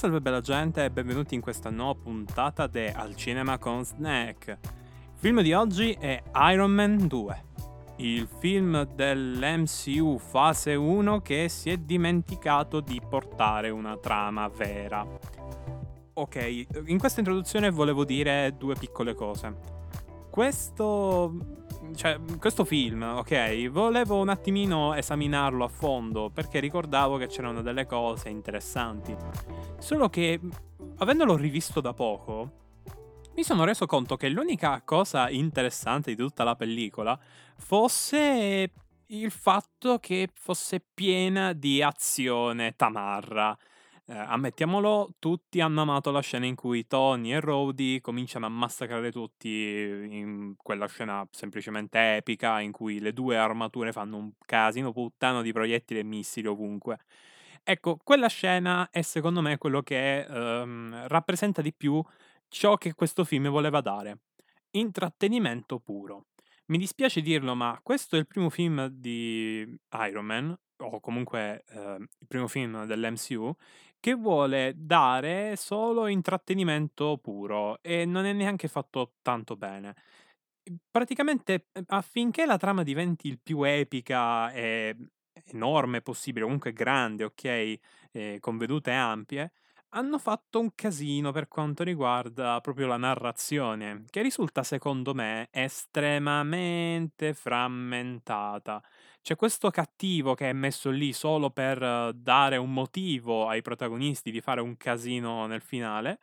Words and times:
Salve 0.00 0.22
bella 0.22 0.40
gente 0.40 0.82
e 0.82 0.90
benvenuti 0.90 1.34
in 1.34 1.42
questa 1.42 1.68
nuova 1.68 1.94
puntata 1.94 2.66
di 2.66 2.86
Al 2.86 3.14
Cinema 3.16 3.58
con 3.58 3.84
Snack. 3.84 4.48
Il 4.48 5.18
film 5.18 5.42
di 5.42 5.52
oggi 5.52 5.92
è 5.92 6.22
Iron 6.50 6.70
Man 6.70 7.06
2, 7.06 7.44
il 7.96 8.26
film 8.38 8.82
dell'MCU 8.94 10.16
fase 10.16 10.74
1 10.74 11.20
che 11.20 11.50
si 11.50 11.68
è 11.68 11.76
dimenticato 11.76 12.80
di 12.80 12.98
portare 13.06 13.68
una 13.68 13.98
trama 13.98 14.48
vera. 14.48 15.06
Ok, 16.14 16.64
in 16.86 16.98
questa 16.98 17.20
introduzione 17.20 17.68
volevo 17.68 18.06
dire 18.06 18.54
due 18.56 18.76
piccole 18.76 19.12
cose. 19.12 19.79
Questo 20.30 21.58
cioè, 21.94 22.18
questo 22.38 22.64
film, 22.64 23.02
ok, 23.02 23.68
volevo 23.68 24.20
un 24.20 24.28
attimino 24.28 24.94
esaminarlo 24.94 25.64
a 25.64 25.68
fondo 25.68 26.30
perché 26.30 26.60
ricordavo 26.60 27.16
che 27.16 27.26
c'erano 27.26 27.62
delle 27.62 27.86
cose 27.86 28.28
interessanti. 28.28 29.14
Solo 29.78 30.08
che, 30.08 30.40
avendolo 30.98 31.36
rivisto 31.36 31.80
da 31.80 31.92
poco, 31.92 32.58
mi 33.34 33.42
sono 33.42 33.64
reso 33.64 33.86
conto 33.86 34.16
che 34.16 34.28
l'unica 34.28 34.82
cosa 34.84 35.30
interessante 35.30 36.10
di 36.10 36.16
tutta 36.16 36.44
la 36.44 36.56
pellicola 36.56 37.18
fosse 37.56 38.70
il 39.06 39.30
fatto 39.30 39.98
che 39.98 40.28
fosse 40.32 40.84
piena 40.94 41.52
di 41.52 41.82
azione 41.82 42.74
tamarra. 42.76 43.56
Eh, 44.10 44.18
ammettiamolo, 44.18 45.14
tutti 45.20 45.60
hanno 45.60 45.82
amato 45.82 46.10
la 46.10 46.18
scena 46.18 46.44
in 46.44 46.56
cui 46.56 46.84
Tony 46.88 47.32
e 47.32 47.38
Rhodey 47.38 48.00
cominciano 48.00 48.44
a 48.44 48.48
massacrare 48.48 49.12
tutti 49.12 49.48
in 49.48 50.54
quella 50.56 50.88
scena 50.88 51.24
semplicemente 51.30 52.16
epica 52.16 52.58
in 52.58 52.72
cui 52.72 52.98
le 52.98 53.12
due 53.12 53.36
armature 53.36 53.92
fanno 53.92 54.16
un 54.16 54.32
casino 54.44 54.90
puttano 54.90 55.42
di 55.42 55.52
proiettili 55.52 56.00
e 56.00 56.02
missili 56.02 56.48
ovunque. 56.48 56.98
Ecco, 57.62 57.98
quella 58.02 58.26
scena 58.26 58.88
è 58.90 59.00
secondo 59.02 59.42
me 59.42 59.58
quello 59.58 59.80
che 59.82 60.22
ehm, 60.22 61.06
rappresenta 61.06 61.62
di 61.62 61.72
più 61.72 62.02
ciò 62.48 62.76
che 62.78 62.94
questo 62.94 63.22
film 63.22 63.48
voleva 63.48 63.80
dare. 63.80 64.18
Intrattenimento 64.72 65.78
puro. 65.78 66.26
Mi 66.66 66.78
dispiace 66.78 67.20
dirlo, 67.20 67.54
ma 67.54 67.78
questo 67.80 68.16
è 68.16 68.18
il 68.18 68.26
primo 68.26 68.50
film 68.50 68.86
di 68.88 69.78
Iron 70.04 70.24
Man, 70.24 70.58
o 70.78 71.00
comunque 71.00 71.64
eh, 71.68 71.96
il 71.98 72.26
primo 72.26 72.48
film 72.48 72.84
dell'MCU, 72.86 73.54
che 74.00 74.14
vuole 74.14 74.72
dare 74.76 75.56
solo 75.56 76.06
intrattenimento 76.08 77.18
puro 77.18 77.80
e 77.82 78.04
non 78.06 78.24
è 78.24 78.32
neanche 78.32 78.68
fatto 78.68 79.14
tanto 79.22 79.56
bene. 79.56 79.94
Praticamente 80.90 81.68
ehm, 81.72 81.84
affinché 81.88 82.46
la 82.46 82.56
trama 82.56 82.82
diventi 82.82 83.28
il 83.28 83.40
più 83.40 83.62
epica 83.62 84.52
e 84.52 84.96
enorme 85.46 86.00
possibile, 86.02 86.44
comunque 86.44 86.72
grande, 86.72 87.24
ok, 87.24 87.78
eh, 88.12 88.36
con 88.40 88.56
vedute 88.58 88.90
ampie, 88.92 89.52
hanno 89.90 90.18
fatto 90.18 90.60
un 90.60 90.74
casino 90.74 91.32
per 91.32 91.48
quanto 91.48 91.82
riguarda 91.82 92.60
proprio 92.60 92.86
la 92.86 92.96
narrazione, 92.96 94.04
che 94.10 94.22
risulta 94.22 94.62
secondo 94.62 95.14
me 95.14 95.48
estremamente 95.50 97.34
frammentata. 97.34 98.80
C'è 99.22 99.36
questo 99.36 99.70
cattivo 99.70 100.34
che 100.34 100.48
è 100.48 100.52
messo 100.52 100.90
lì 100.90 101.12
solo 101.12 101.50
per 101.50 101.82
eh, 101.82 102.12
dare 102.14 102.56
un 102.56 102.72
motivo 102.72 103.48
ai 103.48 103.62
protagonisti 103.62 104.30
di 104.30 104.40
fare 104.40 104.60
un 104.60 104.76
casino 104.76 105.46
nel 105.46 105.60
finale. 105.60 106.20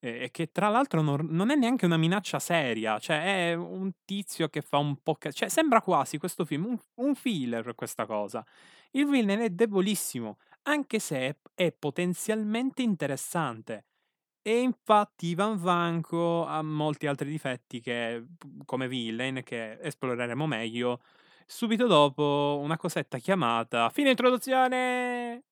E 0.00 0.28
che 0.30 0.52
tra 0.52 0.68
l'altro 0.68 1.02
non, 1.02 1.26
non, 1.28 1.50
è 1.50 1.56
neanche 1.56 1.84
una 1.84 1.96
minaccia 1.96 2.38
seria, 2.38 3.00
cioè 3.00 3.50
è 3.50 3.54
un 3.54 3.90
tizio 4.04 4.48
che 4.48 4.62
fa 4.62 4.78
un 4.78 5.02
po'. 5.02 5.16
Ca- 5.16 5.32
cioè, 5.32 5.48
sembra 5.48 5.82
quasi 5.82 6.18
questo 6.18 6.44
film 6.44 6.66
un, 6.66 6.78
un 7.04 7.14
filler 7.16 7.74
questa 7.74 8.06
cosa. 8.06 8.44
Il 8.92 9.06
villain 9.06 9.40
è 9.40 9.50
debolissimo, 9.50 10.38
anche 10.62 11.00
se 11.00 11.38
è 11.52 11.72
potenzialmente 11.72 12.82
interessante. 12.82 13.86
E 14.40 14.60
infatti 14.60 15.26
Ivan 15.28 15.58
Vanko 15.58 16.46
ha 16.46 16.62
molti 16.62 17.06
altri 17.06 17.28
difetti 17.28 17.80
che, 17.80 18.24
come 18.64 18.88
villain 18.88 19.42
che 19.44 19.78
esploreremo 19.80 20.46
meglio 20.46 21.00
subito 21.48 21.86
dopo 21.86 22.60
una 22.62 22.76
cosetta 22.76 23.16
chiamata 23.18 23.88
Fine 23.88 24.10
introduzione! 24.10 25.44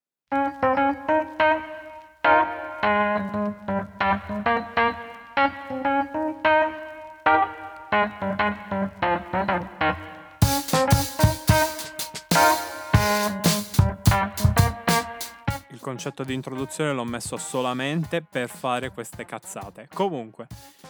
concetto 15.87 16.25
di 16.25 16.33
introduzione 16.33 16.93
l'ho 16.93 17.05
messo 17.05 17.37
solamente 17.37 18.21
per 18.21 18.49
fare 18.49 18.91
queste 18.91 19.25
cazzate. 19.25 19.87
Comunque, 19.93 20.47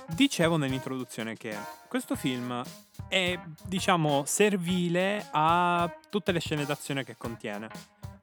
dicevo 0.08 0.58
nell'introduzione 0.58 1.36
che 1.36 1.56
questo 1.88 2.16
film 2.16 2.64
è, 3.08 3.40
diciamo, 3.66 4.24
servile 4.26 5.28
a 5.32 5.92
tutte 6.10 6.32
le 6.32 6.40
scene 6.40 6.66
d'azione 6.66 7.04
che 7.04 7.18
contiene. 7.18 7.70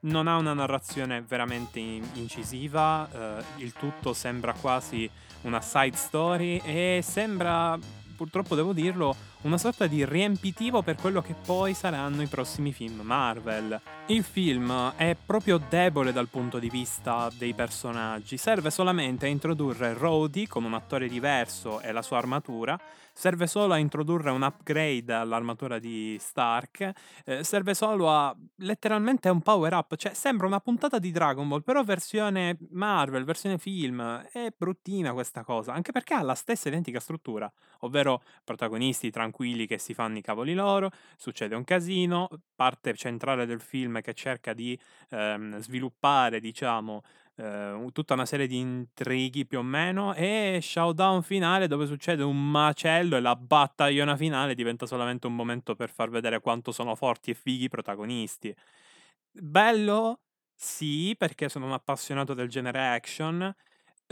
Non 0.00 0.28
ha 0.28 0.36
una 0.36 0.52
narrazione 0.52 1.22
veramente 1.22 1.78
incisiva, 1.78 3.08
eh, 3.10 3.42
il 3.56 3.72
tutto 3.72 4.12
sembra 4.12 4.52
quasi 4.52 5.08
una 5.42 5.60
side 5.60 5.96
story 5.96 6.60
e 6.64 7.00
sembra, 7.02 7.78
purtroppo 8.16 8.54
devo 8.54 8.72
dirlo, 8.72 9.16
una 9.44 9.58
sorta 9.58 9.86
di 9.86 10.04
riempitivo 10.06 10.82
per 10.82 10.96
quello 10.96 11.20
che 11.20 11.34
poi 11.34 11.74
saranno 11.74 12.22
i 12.22 12.26
prossimi 12.26 12.72
film 12.72 13.00
Marvel. 13.02 13.78
Il 14.06 14.22
film 14.24 14.92
è 14.96 15.14
proprio 15.14 15.58
debole 15.68 16.12
dal 16.12 16.28
punto 16.28 16.58
di 16.58 16.70
vista 16.70 17.30
dei 17.36 17.52
personaggi, 17.52 18.38
serve 18.38 18.70
solamente 18.70 19.26
a 19.26 19.28
introdurre 19.28 19.92
Rhodey 19.92 20.46
come 20.46 20.66
un 20.66 20.74
attore 20.74 21.08
diverso 21.08 21.80
e 21.80 21.92
la 21.92 22.02
sua 22.02 22.18
armatura 22.18 22.78
serve 23.16 23.46
solo 23.46 23.72
a 23.72 23.78
introdurre 23.78 24.30
un 24.30 24.42
upgrade 24.42 25.14
all'armatura 25.14 25.78
di 25.78 26.16
Stark, 26.18 26.92
eh, 27.24 27.44
serve 27.44 27.72
solo 27.72 28.10
a 28.10 28.36
letteralmente 28.56 29.28
un 29.28 29.40
power 29.40 29.72
up, 29.72 29.94
cioè 29.94 30.12
sembra 30.14 30.48
una 30.48 30.58
puntata 30.58 30.98
di 30.98 31.12
Dragon 31.12 31.46
Ball, 31.46 31.62
però 31.62 31.84
versione 31.84 32.58
Marvel, 32.70 33.24
versione 33.24 33.56
film, 33.56 34.20
è 34.32 34.52
bruttina 34.54 35.12
questa 35.12 35.44
cosa, 35.44 35.72
anche 35.72 35.92
perché 35.92 36.14
ha 36.14 36.22
la 36.22 36.34
stessa 36.34 36.68
identica 36.68 36.98
struttura, 36.98 37.50
ovvero 37.80 38.22
protagonisti 38.42 39.10
tranquilli 39.10 39.33
che 39.66 39.78
si 39.78 39.94
fanno 39.94 40.18
i 40.18 40.22
cavoli 40.22 40.54
loro, 40.54 40.90
succede 41.16 41.54
un 41.54 41.64
casino, 41.64 42.28
parte 42.54 42.94
centrale 42.94 43.46
del 43.46 43.60
film 43.60 44.00
che 44.00 44.14
cerca 44.14 44.52
di 44.54 44.78
ehm, 45.10 45.58
sviluppare, 45.58 46.40
diciamo, 46.40 47.02
eh, 47.36 47.86
tutta 47.92 48.14
una 48.14 48.26
serie 48.26 48.46
di 48.46 48.58
intrighi 48.58 49.46
più 49.46 49.58
o 49.58 49.62
meno 49.62 50.14
e 50.14 50.58
showdown 50.62 51.22
finale 51.22 51.66
dove 51.66 51.86
succede 51.86 52.22
un 52.22 52.50
macello 52.50 53.16
e 53.16 53.20
la 53.20 53.34
battagliona 53.36 54.16
finale 54.16 54.54
diventa 54.54 54.86
solamente 54.86 55.26
un 55.26 55.34
momento 55.34 55.74
per 55.74 55.90
far 55.90 56.10
vedere 56.10 56.40
quanto 56.40 56.72
sono 56.72 56.94
forti 56.94 57.30
e 57.30 57.34
fighi 57.34 57.64
i 57.64 57.68
protagonisti. 57.68 58.54
Bello? 59.32 60.20
Sì, 60.56 61.14
perché 61.18 61.48
sono 61.48 61.66
un 61.66 61.72
appassionato 61.72 62.34
del 62.34 62.48
genere 62.48 62.86
action 62.86 63.52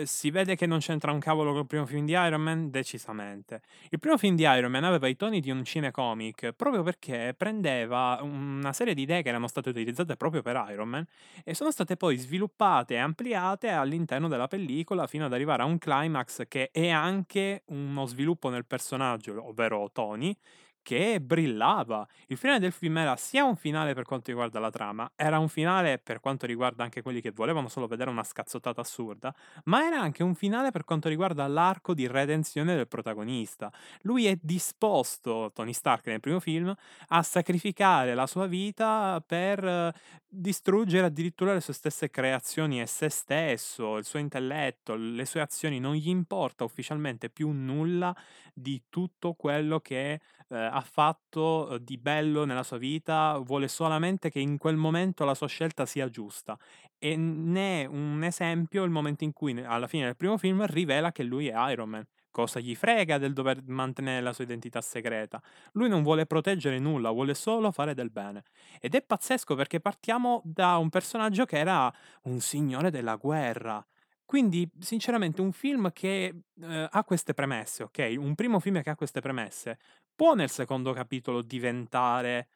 si 0.05 0.31
vede 0.31 0.57
che 0.57 0.67
non 0.67 0.79
c'entra 0.79 1.13
un 1.13 1.19
cavolo 1.19 1.53
col 1.53 1.67
primo 1.67 1.87
film 1.87 2.07
di 2.07 2.13
Iron 2.13 2.41
Man? 2.41 2.71
Decisamente. 2.71 3.61
Il 3.91 3.99
primo 3.99 4.17
film 4.17 4.37
di 4.37 4.43
Iron 4.43 4.71
Man 4.71 4.85
aveva 4.85 5.07
i 5.07 5.17
toni 5.17 5.41
di 5.41 5.51
un 5.51 5.65
cinecomic 5.65 6.53
proprio 6.53 6.83
perché 6.83 7.35
prendeva 7.37 8.19
una 8.23 8.73
serie 8.73 8.95
di 8.95 9.03
idee 9.03 9.23
che 9.23 9.29
erano 9.29 9.47
state 9.47 9.69
utilizzate 9.69 10.17
proprio 10.17 10.43
per 10.43 10.65
Iron 10.71 10.89
Man 10.89 11.07
e 11.45 11.55
sono 11.55 11.71
state 11.71 11.97
poi 11.97 12.17
sviluppate 12.17 12.95
e 12.95 12.99
ampliate 12.99 13.69
all'interno 13.69 14.29
della 14.29 14.49
pellicola 14.49 15.07
fino 15.07 15.27
ad 15.27 15.33
arrivare 15.33 15.63
a 15.63 15.67
un 15.67 15.79
climax 15.79 16.45
che 16.49 16.71
è 16.71 16.89
anche 16.89 17.63
uno 17.67 18.07
sviluppo 18.07 18.49
nel 18.49 18.65
personaggio, 18.65 19.47
ovvero 19.47 19.91
Tony, 19.93 20.37
che 20.83 21.21
brillava. 21.21 22.07
Il 22.27 22.37
finale 22.37 22.59
del 22.59 22.73
film 22.73 22.99
era 22.99 23.17
sia 23.17 23.45
un 23.45 23.57
finale 23.57 23.95
per 23.95 24.05
quanto 24.05 24.31
riguarda 24.31 24.59
la 24.59 24.71
trama, 24.71 25.11
era 25.17 25.39
un 25.39 25.49
finale 25.49 25.99
per 25.99 26.21
quanto 26.21 26.47
riguarda 26.47 26.83
anche 26.83 27.03
quelli 27.03 27.21
che 27.21 27.31
volevano 27.31 27.69
solo 27.69 27.87
vedere 27.87 28.11
una 28.11 28.25
scazzottata 28.25 28.81
assurda, 28.81 29.35
ma 29.65 29.85
era 29.85 30.01
anche 30.01 30.23
un 30.23 30.35
finale 30.35 30.71
per 30.71 30.85
quanto 30.85 31.09
riguarda 31.09 31.47
l'arco 31.47 31.95
di 31.95 32.07
redenzione 32.07 32.75
del 32.75 32.89
protagonista. 32.89 33.73
Lui 34.03 34.27
è 34.27 34.37
disposto, 34.41 35.51
Tony 35.55 35.73
Stark 35.73 36.07
nel 36.09 36.21
primo 36.21 36.41
film, 36.41 36.75
a 37.09 37.23
sacrificare 37.23 38.15
la 38.15 38.27
sua 38.27 38.47
vita 38.47 39.23
per 39.25 39.65
eh, 39.65 39.93
distruggere 40.29 41.07
addirittura 41.07 41.53
le 41.53 41.61
sue 41.61 41.75
stesse 41.75 42.11
creazioni 42.11 42.81
e 42.81 42.87
se 42.87 43.09
stesso, 43.11 43.99
il 43.99 44.05
suo 44.05 44.19
intelletto, 44.19 44.95
le 44.95 45.27
sue 45.27 45.41
azioni, 45.41 45.79
non 45.79 45.95
gli 45.95 46.09
importa 46.09 46.65
ufficialmente 46.65 47.29
più 47.29 47.51
nulla 47.51 48.17
di 48.55 48.83
tutto 48.89 49.35
quello 49.35 49.81
che 49.81 50.21
eh, 50.53 50.57
ha 50.57 50.81
fatto 50.83 51.79
di 51.79 51.97
bello 51.99 52.45
nella 52.45 52.63
sua 52.63 52.77
vita, 52.79 53.39
vuole 53.39 53.69
solamente 53.69 54.31
che 54.31 54.39
in 54.39 54.59
quel 54.59 54.77
momento 54.77 55.25
la 55.25 55.35
sua 55.35 55.47
scelta 55.49 55.87
sia 55.87 56.09
giusta. 56.11 56.59
E 56.99 57.17
ne 57.17 57.83
è 57.83 57.85
un 57.87 58.23
esempio 58.23 58.85
il 58.85 58.91
momento 58.91 59.25
in 59.25 59.33
cui 59.33 59.59
alla 59.65 59.87
fine 59.87 60.05
del 60.05 60.17
primo 60.17 60.39
film 60.39 60.65
rivela 60.67 61.11
che 61.13 61.23
lui 61.23 61.49
è 61.49 61.71
Iron 61.71 61.89
Man. 61.89 62.05
Cosa 62.31 62.61
gli 62.61 62.75
frega 62.75 63.19
del 63.19 63.35
dover 63.35 63.63
mantenere 63.67 64.23
la 64.23 64.33
sua 64.33 64.45
identità 64.45 64.81
segreta? 64.81 65.43
Lui 65.73 65.89
non 65.89 66.03
vuole 66.03 66.25
proteggere 66.27 66.79
nulla, 66.79 67.11
vuole 67.11 67.35
solo 67.35 67.71
fare 67.73 67.93
del 67.95 68.11
bene. 68.11 68.43
Ed 68.81 68.95
è 68.95 69.03
pazzesco 69.03 69.55
perché 69.55 69.81
partiamo 69.81 70.41
da 70.45 70.77
un 70.79 70.89
personaggio 70.89 71.45
che 71.45 71.59
era 71.59 71.93
un 72.25 72.41
signore 72.41 72.91
della 72.91 73.17
guerra, 73.17 73.85
Quindi, 74.25 74.67
sinceramente, 74.79 75.43
un 75.43 75.53
film 75.53 75.93
che 75.93 76.35
eh, 76.63 76.89
ha 76.91 77.05
queste 77.05 77.35
premesse, 77.35 77.83
ok? 77.83 78.15
Un 78.17 78.35
primo 78.35 78.61
film 78.61 78.81
che 78.83 78.89
ha 78.91 78.97
queste 78.97 79.21
premesse, 79.21 79.79
può 80.15 80.35
nel 80.35 80.51
secondo 80.51 80.93
capitolo 80.93 81.43
diventare 81.43 82.49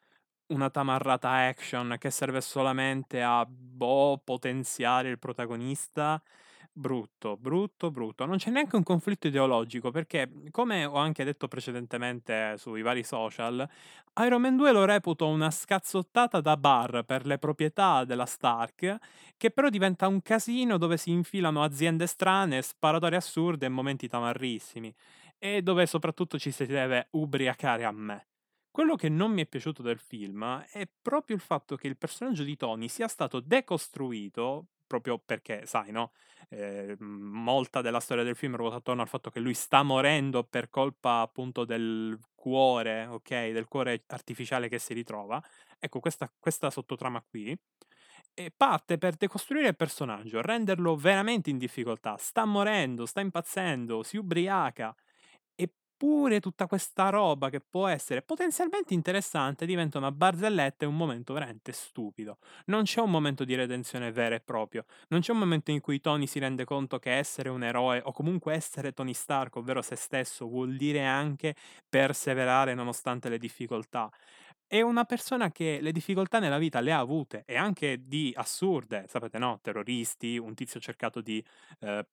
una 0.47 0.69
tamarrata 0.69 1.29
action 1.31 1.95
che 1.99 2.09
serve 2.11 2.41
solamente 2.41 3.21
a 3.21 3.45
boh, 3.45 4.21
potenziare 4.23 5.09
il 5.09 5.19
protagonista? 5.19 6.21
Brutto, 6.71 7.37
brutto, 7.37 7.89
brutto. 7.91 8.25
Non 8.25 8.37
c'è 8.37 8.51
neanche 8.51 8.75
un 8.75 8.83
conflitto 8.83 9.27
ideologico 9.27 9.89
perché, 9.91 10.29
come 10.51 10.85
ho 10.85 10.95
anche 10.97 11.23
detto 11.23 11.47
precedentemente 11.47 12.55
sui 12.57 12.83
vari 12.83 13.03
social, 13.03 13.67
Iron 14.23 14.41
Man 14.41 14.55
2 14.57 14.71
lo 14.71 14.85
reputo 14.85 15.27
una 15.27 15.49
scazzottata 15.51 16.39
da 16.41 16.55
bar 16.57 17.03
per 17.03 17.25
le 17.25 17.37
proprietà 17.39 18.03
della 18.03 18.25
Stark, 18.25 18.97
che 19.37 19.51
però 19.51 19.69
diventa 19.69 20.07
un 20.07 20.21
casino 20.21 20.77
dove 20.77 20.97
si 20.97 21.11
infilano 21.11 21.63
aziende 21.63 22.07
strane, 22.07 22.61
sparatorie 22.61 23.17
assurde 23.17 23.65
e 23.65 23.69
momenti 23.69 24.07
tamarrissimi, 24.07 24.93
e 25.39 25.61
dove 25.61 25.85
soprattutto 25.85 26.37
ci 26.39 26.51
si 26.51 26.65
deve 26.65 27.07
ubriacare 27.11 27.85
a 27.85 27.91
me. 27.91 28.27
Quello 28.71 28.95
che 28.95 29.09
non 29.09 29.31
mi 29.31 29.41
è 29.41 29.47
piaciuto 29.47 29.81
del 29.81 29.99
film 29.99 30.63
è 30.71 30.87
proprio 31.01 31.35
il 31.35 31.41
fatto 31.41 31.75
che 31.75 31.87
il 31.87 31.97
personaggio 31.97 32.43
di 32.43 32.55
Tony 32.55 32.87
sia 32.87 33.07
stato 33.07 33.39
decostruito 33.39 34.67
proprio 34.87 35.19
perché, 35.19 35.65
sai, 35.65 35.91
no? 35.91 36.13
Eh, 36.49 36.95
molta 36.99 37.81
della 37.81 37.99
storia 37.99 38.23
del 38.23 38.35
film 38.35 38.55
ruota 38.55 38.77
attorno 38.77 39.01
al 39.01 39.07
fatto 39.09 39.29
che 39.29 39.41
lui 39.41 39.53
sta 39.53 39.83
morendo 39.83 40.43
per 40.45 40.69
colpa 40.69 41.19
appunto 41.19 41.65
del 41.65 42.17
cuore, 42.33 43.05
ok? 43.05 43.51
Del 43.51 43.67
cuore 43.67 44.03
artificiale 44.07 44.69
che 44.69 44.79
si 44.79 44.93
ritrova. 44.93 45.43
Ecco, 45.77 45.99
questa, 45.99 46.31
questa 46.39 46.69
sottotrama 46.69 47.21
qui 47.21 47.55
e 48.33 48.51
parte 48.55 48.97
per 48.97 49.15
decostruire 49.15 49.69
il 49.69 49.75
personaggio, 49.75 50.41
renderlo 50.41 50.95
veramente 50.95 51.49
in 51.49 51.57
difficoltà. 51.57 52.15
Sta 52.17 52.45
morendo, 52.45 53.05
sta 53.05 53.19
impazzendo, 53.21 54.03
si 54.03 54.17
ubriaca 54.17 54.95
Eppure 55.99 56.39
tutta 56.39 56.67
questa 56.67 57.09
roba 57.09 57.49
che 57.49 57.59
può 57.59 57.87
essere 57.87 58.21
potenzialmente 58.21 58.93
interessante 58.93 59.65
diventa 59.65 59.97
una 59.97 60.11
barzelletta 60.11 60.85
e 60.85 60.87
un 60.87 60.95
momento 60.95 61.33
veramente 61.33 61.71
stupido. 61.71 62.37
Non 62.65 62.83
c'è 62.83 63.01
un 63.01 63.09
momento 63.09 63.43
di 63.43 63.55
redenzione 63.55 64.11
vero 64.11 64.35
e 64.35 64.39
proprio. 64.39 64.85
Non 65.09 65.21
c'è 65.21 65.31
un 65.31 65.39
momento 65.39 65.71
in 65.71 65.79
cui 65.81 65.99
Tony 65.99 66.27
si 66.27 66.37
rende 66.37 66.65
conto 66.65 66.99
che 66.99 67.13
essere 67.17 67.49
un 67.49 67.63
eroe 67.63 67.99
o 68.03 68.11
comunque 68.11 68.53
essere 68.53 68.91
Tony 68.93 69.13
Stark, 69.15 69.55
ovvero 69.55 69.81
se 69.81 69.95
stesso, 69.95 70.47
vuol 70.47 70.75
dire 70.77 71.03
anche 71.03 71.55
perseverare 71.89 72.75
nonostante 72.75 73.27
le 73.27 73.39
difficoltà. 73.39 74.07
È 74.69 74.81
una 74.81 75.05
persona 75.05 75.49
che 75.51 75.79
le 75.81 75.91
difficoltà 75.93 76.39
nella 76.39 76.57
vita 76.57 76.81
le 76.81 76.91
ha 76.91 76.99
avute 76.99 77.43
e 77.45 77.55
anche 77.55 78.05
di 78.05 78.33
assurde, 78.35 79.05
sapete 79.07 79.37
no? 79.37 79.59
Terroristi, 79.61 80.37
un 80.37 80.53
tizio 80.55 80.79
cercato 80.81 81.21
di 81.21 81.43
eh, 81.79 82.05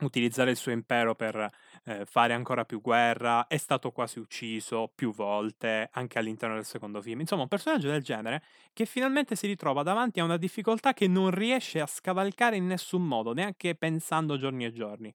utilizzare 0.00 0.50
il 0.50 0.56
suo 0.56 0.72
impero 0.72 1.14
per 1.14 1.50
eh, 1.84 2.04
fare 2.04 2.32
ancora 2.32 2.64
più 2.64 2.80
guerra, 2.80 3.46
è 3.46 3.56
stato 3.56 3.90
quasi 3.90 4.18
ucciso 4.18 4.90
più 4.94 5.12
volte, 5.12 5.88
anche 5.92 6.18
all'interno 6.18 6.54
del 6.54 6.64
secondo 6.64 7.00
film. 7.02 7.20
Insomma, 7.20 7.42
un 7.42 7.48
personaggio 7.48 7.88
del 7.88 8.02
genere 8.02 8.42
che 8.72 8.86
finalmente 8.86 9.36
si 9.36 9.46
ritrova 9.46 9.82
davanti 9.82 10.20
a 10.20 10.24
una 10.24 10.36
difficoltà 10.36 10.92
che 10.92 11.08
non 11.08 11.30
riesce 11.30 11.80
a 11.80 11.86
scavalcare 11.86 12.56
in 12.56 12.66
nessun 12.66 13.06
modo, 13.06 13.32
neanche 13.32 13.74
pensando 13.74 14.36
giorni 14.36 14.64
e 14.64 14.72
giorni. 14.72 15.12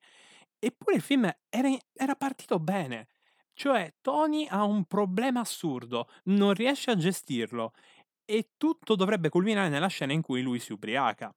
Eppure 0.60 0.96
il 0.96 1.02
film 1.02 1.32
era, 1.50 1.70
era 1.94 2.16
partito 2.16 2.60
bene. 2.60 3.08
Cioè, 3.54 3.94
Tony 4.02 4.48
ha 4.50 4.64
un 4.64 4.86
problema 4.86 5.42
assurdo, 5.42 6.10
non 6.26 6.54
riesce 6.54 6.92
a 6.92 6.96
gestirlo 6.96 7.74
e 8.26 8.52
tutto 8.58 8.96
dovrebbe 8.96 9.30
culminare 9.30 9.70
nella 9.70 9.88
scena 9.88 10.14
in 10.14 10.22
cui 10.22 10.42
lui 10.42 10.60
si 10.60 10.72
ubriaca 10.72 11.34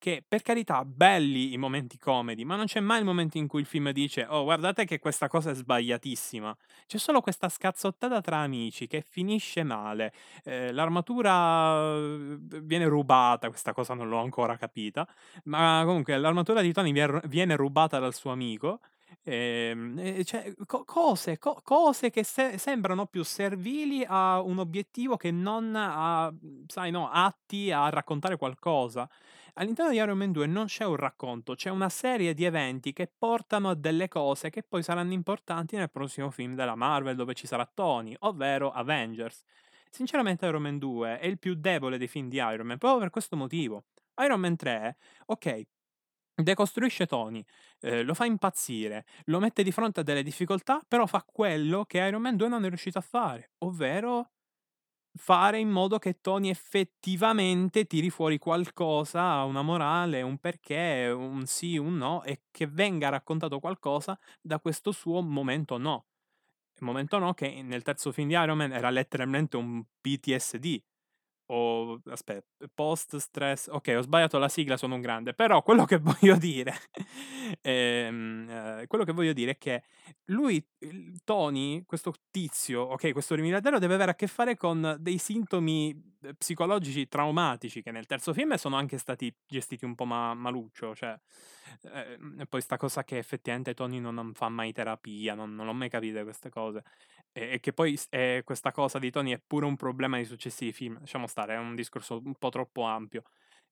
che 0.00 0.24
per 0.26 0.42
carità, 0.42 0.84
belli 0.84 1.52
i 1.52 1.58
momenti 1.58 1.98
comedy, 1.98 2.42
ma 2.44 2.56
non 2.56 2.66
c'è 2.66 2.80
mai 2.80 2.98
il 3.00 3.04
momento 3.04 3.38
in 3.38 3.46
cui 3.46 3.60
il 3.60 3.66
film 3.66 3.90
dice 3.92 4.26
"Oh, 4.28 4.42
guardate 4.44 4.84
che 4.86 4.98
questa 4.98 5.28
cosa 5.28 5.50
è 5.50 5.54
sbagliatissima". 5.54 6.56
C'è 6.88 6.98
solo 6.98 7.20
questa 7.20 7.48
scazzottata 7.48 8.20
tra 8.20 8.38
amici 8.38 8.88
che 8.88 9.02
finisce 9.08 9.62
male. 9.62 10.12
Eh, 10.44 10.72
l'armatura 10.72 11.96
viene 12.62 12.86
rubata, 12.86 13.48
questa 13.48 13.72
cosa 13.72 13.94
non 13.94 14.08
l'ho 14.08 14.18
ancora 14.20 14.56
capita, 14.56 15.06
ma 15.44 15.82
comunque 15.84 16.16
l'armatura 16.18 16.60
di 16.62 16.72
Tony 16.72 16.92
viene 17.28 17.56
rubata 17.56 17.98
dal 17.98 18.14
suo 18.14 18.32
amico 18.32 18.80
Ehm, 19.32 20.22
cioè, 20.24 20.52
co- 20.66 20.84
cose, 20.84 21.38
co- 21.38 21.60
cose 21.62 22.10
che 22.10 22.24
se- 22.24 22.58
sembrano 22.58 23.06
più 23.06 23.22
servili 23.22 24.04
a 24.06 24.40
un 24.40 24.58
obiettivo 24.58 25.16
che 25.16 25.30
non 25.30 25.74
a, 25.76 26.32
sai, 26.66 26.90
no, 26.90 27.08
atti 27.10 27.70
a 27.70 27.88
raccontare 27.90 28.36
qualcosa. 28.36 29.08
All'interno 29.54 29.90
di 29.92 29.98
Iron 29.98 30.16
Man 30.18 30.32
2 30.32 30.46
non 30.46 30.66
c'è 30.66 30.84
un 30.84 30.96
racconto, 30.96 31.54
c'è 31.54 31.70
una 31.70 31.88
serie 31.88 32.34
di 32.34 32.44
eventi 32.44 32.92
che 32.92 33.10
portano 33.16 33.70
a 33.70 33.74
delle 33.74 34.08
cose 34.08 34.50
che 34.50 34.62
poi 34.62 34.82
saranno 34.82 35.12
importanti 35.12 35.76
nel 35.76 35.90
prossimo 35.90 36.30
film 36.30 36.54
della 36.54 36.74
Marvel 36.74 37.14
dove 37.16 37.34
ci 37.34 37.46
sarà 37.46 37.68
Tony, 37.72 38.14
ovvero 38.20 38.70
Avengers. 38.72 39.42
Sinceramente 39.90 40.46
Iron 40.46 40.62
Man 40.62 40.78
2 40.78 41.18
è 41.18 41.26
il 41.26 41.38
più 41.38 41.54
debole 41.54 41.98
dei 41.98 42.08
film 42.08 42.28
di 42.28 42.36
Iron 42.36 42.66
Man, 42.66 42.78
proprio 42.78 43.00
per 43.00 43.10
questo 43.10 43.36
motivo. 43.36 43.84
Iron 44.22 44.40
Man 44.40 44.56
3, 44.56 44.96
ok, 45.26 45.62
decostruisce 46.42 47.06
Tony, 47.06 47.44
eh, 47.80 48.02
lo 48.02 48.14
fa 48.14 48.24
impazzire, 48.24 49.04
lo 49.26 49.38
mette 49.40 49.62
di 49.62 49.72
fronte 49.72 50.00
a 50.00 50.02
delle 50.02 50.22
difficoltà, 50.22 50.80
però 50.86 51.06
fa 51.06 51.24
quello 51.24 51.84
che 51.84 51.98
Iron 51.98 52.22
Man 52.22 52.36
2 52.36 52.48
non 52.48 52.64
è 52.64 52.68
riuscito 52.68 52.98
a 52.98 53.02
fare, 53.02 53.52
ovvero 53.58 54.30
fare 55.16 55.58
in 55.58 55.68
modo 55.70 55.98
che 55.98 56.20
Tony 56.20 56.50
effettivamente 56.50 57.84
tiri 57.86 58.10
fuori 58.10 58.38
qualcosa, 58.38 59.42
una 59.44 59.62
morale, 59.62 60.22
un 60.22 60.38
perché, 60.38 61.08
un 61.14 61.46
sì, 61.46 61.76
un 61.76 61.96
no, 61.96 62.22
e 62.24 62.42
che 62.50 62.66
venga 62.66 63.08
raccontato 63.08 63.58
qualcosa 63.60 64.18
da 64.40 64.60
questo 64.60 64.92
suo 64.92 65.22
momento 65.22 65.78
no. 65.78 66.06
Momento 66.80 67.18
no 67.18 67.34
che 67.34 67.60
nel 67.62 67.82
terzo 67.82 68.10
film 68.10 68.28
di 68.28 68.34
Iron 68.34 68.56
Man 68.56 68.72
era 68.72 68.88
letteralmente 68.88 69.56
un 69.58 69.84
PTSD, 70.00 70.82
o 71.52 72.00
aspetta, 72.06 72.66
post 72.74 73.16
stress. 73.16 73.68
Ok, 73.68 73.92
ho 73.96 74.00
sbagliato 74.02 74.38
la 74.38 74.48
sigla, 74.48 74.76
sono 74.76 74.94
un 74.94 75.00
grande. 75.00 75.34
Però 75.34 75.62
quello 75.62 75.84
che 75.84 75.98
voglio 75.98 76.36
dire, 76.36 76.74
ehm, 77.62 78.48
eh, 78.48 78.86
quello 78.86 79.04
che 79.04 79.12
voglio 79.12 79.32
dire 79.32 79.52
è 79.52 79.58
che 79.58 79.82
lui, 80.26 80.64
Tony, 81.24 81.84
questo 81.84 82.12
tizio, 82.30 82.82
ok, 82.82 83.12
questo 83.12 83.34
miliardario 83.36 83.78
deve 83.78 83.94
avere 83.94 84.12
a 84.12 84.14
che 84.14 84.26
fare 84.26 84.56
con 84.56 84.96
dei 85.00 85.18
sintomi 85.18 85.90
eh, 86.22 86.34
psicologici 86.34 87.08
traumatici 87.08 87.82
che 87.82 87.90
nel 87.90 88.06
terzo 88.06 88.32
film 88.32 88.54
sono 88.54 88.76
anche 88.76 88.98
stati 88.98 89.34
gestiti 89.46 89.84
un 89.84 89.94
po' 89.94 90.04
ma- 90.04 90.34
maluccio. 90.34 90.94
Cioè, 90.94 91.18
eh, 91.82 92.18
e 92.38 92.46
poi 92.46 92.60
sta 92.60 92.76
cosa 92.76 93.04
che 93.04 93.18
effettivamente 93.18 93.74
Tony 93.74 93.98
non 93.98 94.32
fa 94.34 94.48
mai 94.48 94.72
terapia, 94.72 95.34
non, 95.34 95.54
non 95.54 95.68
ho 95.68 95.72
mai 95.72 95.88
capito 95.88 96.22
queste 96.22 96.48
cose. 96.50 96.82
E, 97.32 97.60
che 97.60 97.72
poi 97.72 97.98
eh, 98.10 98.42
questa 98.44 98.72
cosa 98.72 98.98
di 98.98 99.10
Tony 99.10 99.32
è 99.32 99.40
pure 99.44 99.66
un 99.66 99.76
problema 99.76 100.18
di 100.18 100.24
successivi 100.24 100.72
film. 100.72 100.98
Lasciamo 101.00 101.26
stare, 101.26 101.54
è 101.54 101.58
un 101.58 101.74
discorso 101.74 102.20
un 102.24 102.34
po' 102.34 102.50
troppo 102.50 102.82
ampio. 102.82 103.24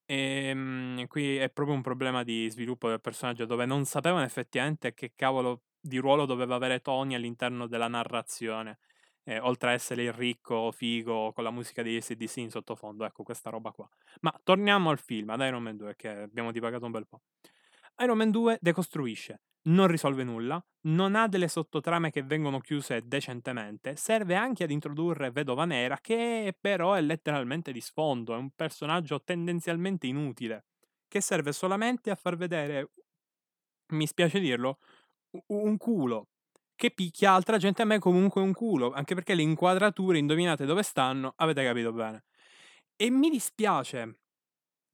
E 0.06 0.48
ehm, 0.48 1.06
qui 1.06 1.36
è 1.36 1.50
proprio 1.50 1.76
un 1.76 1.82
problema 1.82 2.22
di 2.24 2.48
sviluppo 2.50 2.88
del 2.88 3.00
personaggio 3.00 3.44
dove 3.44 3.66
non 3.66 3.84
sapevano 3.84 4.24
effettivamente 4.24 4.94
che 4.94 5.12
cavolo 5.14 5.64
di 5.80 5.98
ruolo 5.98 6.24
doveva 6.26 6.54
avere 6.54 6.80
Tony 6.80 7.14
all'interno 7.14 7.66
della 7.66 7.88
narrazione. 7.88 8.78
Eh, 9.24 9.38
oltre 9.40 9.70
a 9.70 9.72
essere 9.74 10.04
il 10.04 10.12
ricco, 10.14 10.72
figo, 10.72 11.32
con 11.34 11.44
la 11.44 11.50
musica 11.50 11.82
di 11.82 11.96
ACDC 11.96 12.36
in 12.38 12.50
sottofondo, 12.50 13.04
ecco 13.04 13.22
questa 13.22 13.50
roba 13.50 13.70
qua. 13.72 13.86
Ma 14.22 14.34
torniamo 14.42 14.88
al 14.90 14.98
film, 14.98 15.28
ad 15.30 15.40
Iron 15.40 15.62
Man 15.62 15.76
2, 15.76 15.96
che 15.96 16.08
abbiamo 16.08 16.50
divagato 16.52 16.86
un 16.86 16.92
bel 16.92 17.06
po'. 17.06 17.20
Iron 18.00 18.16
Man 18.16 18.30
2 18.30 18.58
decostruisce, 18.60 19.40
non 19.68 19.88
risolve 19.88 20.22
nulla, 20.22 20.64
non 20.82 21.16
ha 21.16 21.26
delle 21.26 21.48
sottotrame 21.48 22.10
che 22.10 22.22
vengono 22.22 22.60
chiuse 22.60 23.06
decentemente, 23.06 23.96
serve 23.96 24.36
anche 24.36 24.64
ad 24.64 24.70
introdurre 24.70 25.30
Vedova 25.32 25.64
Nera, 25.64 25.98
che 26.00 26.56
però 26.58 26.94
è 26.94 27.00
letteralmente 27.00 27.72
di 27.72 27.80
sfondo, 27.80 28.34
è 28.34 28.36
un 28.36 28.50
personaggio 28.50 29.22
tendenzialmente 29.22 30.06
inutile, 30.06 30.66
che 31.08 31.20
serve 31.20 31.52
solamente 31.52 32.10
a 32.10 32.14
far 32.14 32.36
vedere, 32.36 32.92
mi 33.92 34.06
spiace 34.06 34.38
dirlo, 34.38 34.78
un 35.48 35.76
culo, 35.76 36.28
che 36.76 36.92
picchia 36.92 37.32
altra 37.32 37.58
gente 37.58 37.82
a 37.82 37.84
me 37.84 37.98
comunque 37.98 38.40
un 38.40 38.52
culo, 38.52 38.92
anche 38.92 39.14
perché 39.16 39.34
le 39.34 39.42
inquadrature, 39.42 40.18
indovinate 40.18 40.64
dove 40.64 40.84
stanno, 40.84 41.32
avete 41.36 41.64
capito 41.64 41.92
bene. 41.92 42.24
E 42.94 43.10
mi 43.10 43.28
dispiace, 43.28 44.20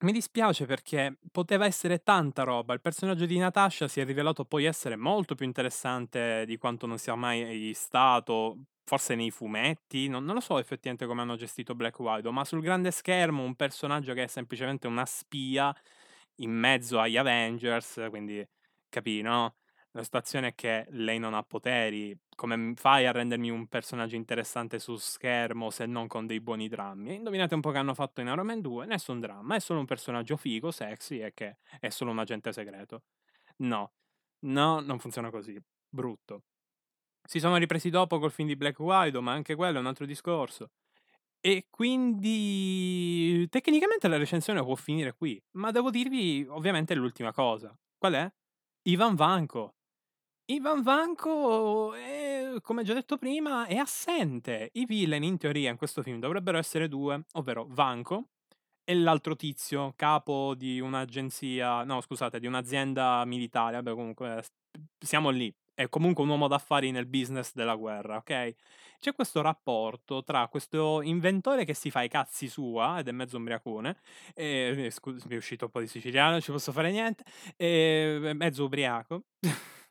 mi 0.04 0.12
dispiace 0.12 0.66
perché 0.66 1.18
poteva 1.32 1.64
essere 1.64 2.02
tanta 2.02 2.42
roba. 2.44 2.74
Il 2.74 2.80
personaggio 2.80 3.26
di 3.26 3.38
Natasha 3.38 3.88
si 3.88 4.00
è 4.00 4.04
rivelato 4.04 4.44
poi 4.44 4.64
essere 4.64 4.96
molto 4.96 5.34
più 5.34 5.46
interessante 5.46 6.44
di 6.46 6.56
quanto 6.58 6.86
non 6.86 6.98
sia 6.98 7.14
mai 7.14 7.72
stato, 7.74 8.58
forse 8.84 9.14
nei 9.14 9.30
fumetti. 9.30 10.08
Non, 10.08 10.24
non 10.24 10.34
lo 10.34 10.40
so 10.40 10.58
effettivamente 10.58 11.06
come 11.06 11.22
hanno 11.22 11.36
gestito 11.36 11.74
Black 11.74 11.98
Widow, 11.98 12.32
ma 12.32 12.44
sul 12.44 12.60
grande 12.60 12.90
schermo 12.90 13.42
un 13.42 13.54
personaggio 13.56 14.12
che 14.12 14.24
è 14.24 14.26
semplicemente 14.26 14.86
una 14.86 15.06
spia 15.06 15.74
in 16.36 16.50
mezzo 16.50 17.00
agli 17.00 17.16
Avengers, 17.16 18.06
quindi 18.10 18.46
capì, 18.88 19.22
no? 19.22 19.56
La 19.92 20.02
situazione 20.02 20.48
è 20.48 20.54
che 20.54 20.86
lei 20.90 21.18
non 21.18 21.34
ha 21.34 21.42
poteri. 21.42 22.16
Come 22.34 22.74
fai 22.76 23.06
a 23.06 23.12
rendermi 23.12 23.50
un 23.50 23.66
personaggio 23.66 24.16
interessante 24.16 24.78
su 24.78 24.96
schermo 24.96 25.70
se 25.70 25.86
non 25.86 26.06
con 26.06 26.26
dei 26.26 26.40
buoni 26.40 26.68
drammi? 26.68 27.14
Indovinate 27.14 27.54
un 27.54 27.60
po' 27.60 27.70
che 27.70 27.78
hanno 27.78 27.94
fatto 27.94 28.20
in 28.20 28.26
Iron 28.28 28.46
Man 28.46 28.60
2? 28.60 28.86
Nessun 28.86 29.20
dramma, 29.20 29.56
è 29.56 29.60
solo 29.60 29.80
un 29.80 29.86
personaggio 29.86 30.36
figo, 30.36 30.70
sexy 30.70 31.20
e 31.20 31.32
che 31.32 31.58
è 31.80 31.88
solo 31.90 32.10
un 32.10 32.18
agente 32.18 32.52
segreto. 32.52 33.02
No, 33.58 33.92
no, 34.40 34.80
non 34.80 34.98
funziona 34.98 35.30
così. 35.30 35.60
Brutto. 35.88 36.42
Si 37.22 37.40
sono 37.40 37.56
ripresi 37.56 37.90
dopo 37.90 38.18
col 38.18 38.30
film 38.30 38.48
di 38.48 38.56
Black 38.56 38.78
Widow, 38.80 39.22
ma 39.22 39.32
anche 39.32 39.54
quello 39.54 39.78
è 39.78 39.80
un 39.80 39.86
altro 39.86 40.06
discorso. 40.06 40.70
E 41.40 41.66
quindi 41.70 43.46
tecnicamente 43.50 44.08
la 44.08 44.16
recensione 44.16 44.62
può 44.62 44.74
finire 44.76 45.14
qui, 45.14 45.42
ma 45.52 45.70
devo 45.70 45.90
dirvi 45.90 46.46
ovviamente 46.48 46.94
l'ultima 46.94 47.32
cosa. 47.32 47.76
Qual 47.98 48.14
è? 48.14 48.32
Ivan 48.84 49.14
Vanko. 49.14 49.74
Ivan 50.46 50.82
Vanko, 50.82 51.94
è, 51.94 52.56
come 52.60 52.84
già 52.84 52.92
detto 52.92 53.16
prima, 53.16 53.64
è 53.64 53.76
assente. 53.76 54.68
I 54.74 54.84
villain 54.84 55.22
in 55.22 55.38
teoria 55.38 55.70
in 55.70 55.78
questo 55.78 56.02
film 56.02 56.18
dovrebbero 56.18 56.58
essere 56.58 56.86
due, 56.86 57.24
ovvero 57.32 57.66
Vanko 57.70 58.28
e 58.84 58.94
l'altro 58.94 59.36
tizio, 59.36 59.94
capo 59.96 60.54
di 60.54 60.80
un'agenzia, 60.80 61.84
no 61.84 62.02
scusate, 62.02 62.38
di 62.40 62.46
un'azienda 62.46 63.24
militare, 63.24 63.76
vabbè 63.76 63.92
comunque 63.92 64.44
siamo 64.98 65.30
lì, 65.30 65.54
è 65.72 65.88
comunque 65.88 66.22
un 66.24 66.28
uomo 66.28 66.46
d'affari 66.46 66.90
nel 66.90 67.06
business 67.06 67.54
della 67.54 67.74
guerra, 67.76 68.16
ok? 68.16 68.54
C'è 69.00 69.14
questo 69.14 69.40
rapporto 69.40 70.22
tra 70.24 70.46
questo 70.48 71.00
inventore 71.00 71.64
che 71.64 71.72
si 71.72 71.90
fa 71.90 72.02
i 72.02 72.08
cazzi 72.08 72.48
sua 72.48 72.98
ed 72.98 73.08
è 73.08 73.12
mezzo 73.12 73.38
ubriacone, 73.38 73.96
e, 74.34 74.90
scusa, 74.92 75.24
mi 75.26 75.36
è 75.36 75.38
uscito 75.38 75.64
un 75.66 75.70
po' 75.70 75.80
di 75.80 75.86
siciliano, 75.86 76.32
non 76.32 76.40
ci 76.42 76.50
posso 76.50 76.70
fare 76.72 76.90
niente, 76.90 77.24
e, 77.56 78.32
mezzo 78.34 78.64
ubriaco. 78.64 79.22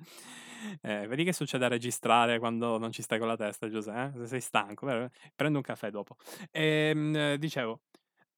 Eh, 0.82 1.06
vedi 1.06 1.24
che 1.24 1.32
succede 1.32 1.64
a 1.64 1.68
registrare 1.68 2.38
quando 2.38 2.76
non 2.76 2.92
ci 2.92 3.00
stai 3.00 3.18
con 3.18 3.28
la 3.28 3.36
testa, 3.36 3.68
Giuseppe? 3.70 4.18
Eh? 4.18 4.20
Se 4.20 4.26
sei 4.26 4.40
stanco, 4.42 4.84
vero? 4.84 5.10
prendo 5.34 5.56
un 5.56 5.64
caffè 5.64 5.90
dopo. 5.90 6.16
E, 6.50 6.92
ehm, 6.94 7.34
dicevo, 7.36 7.80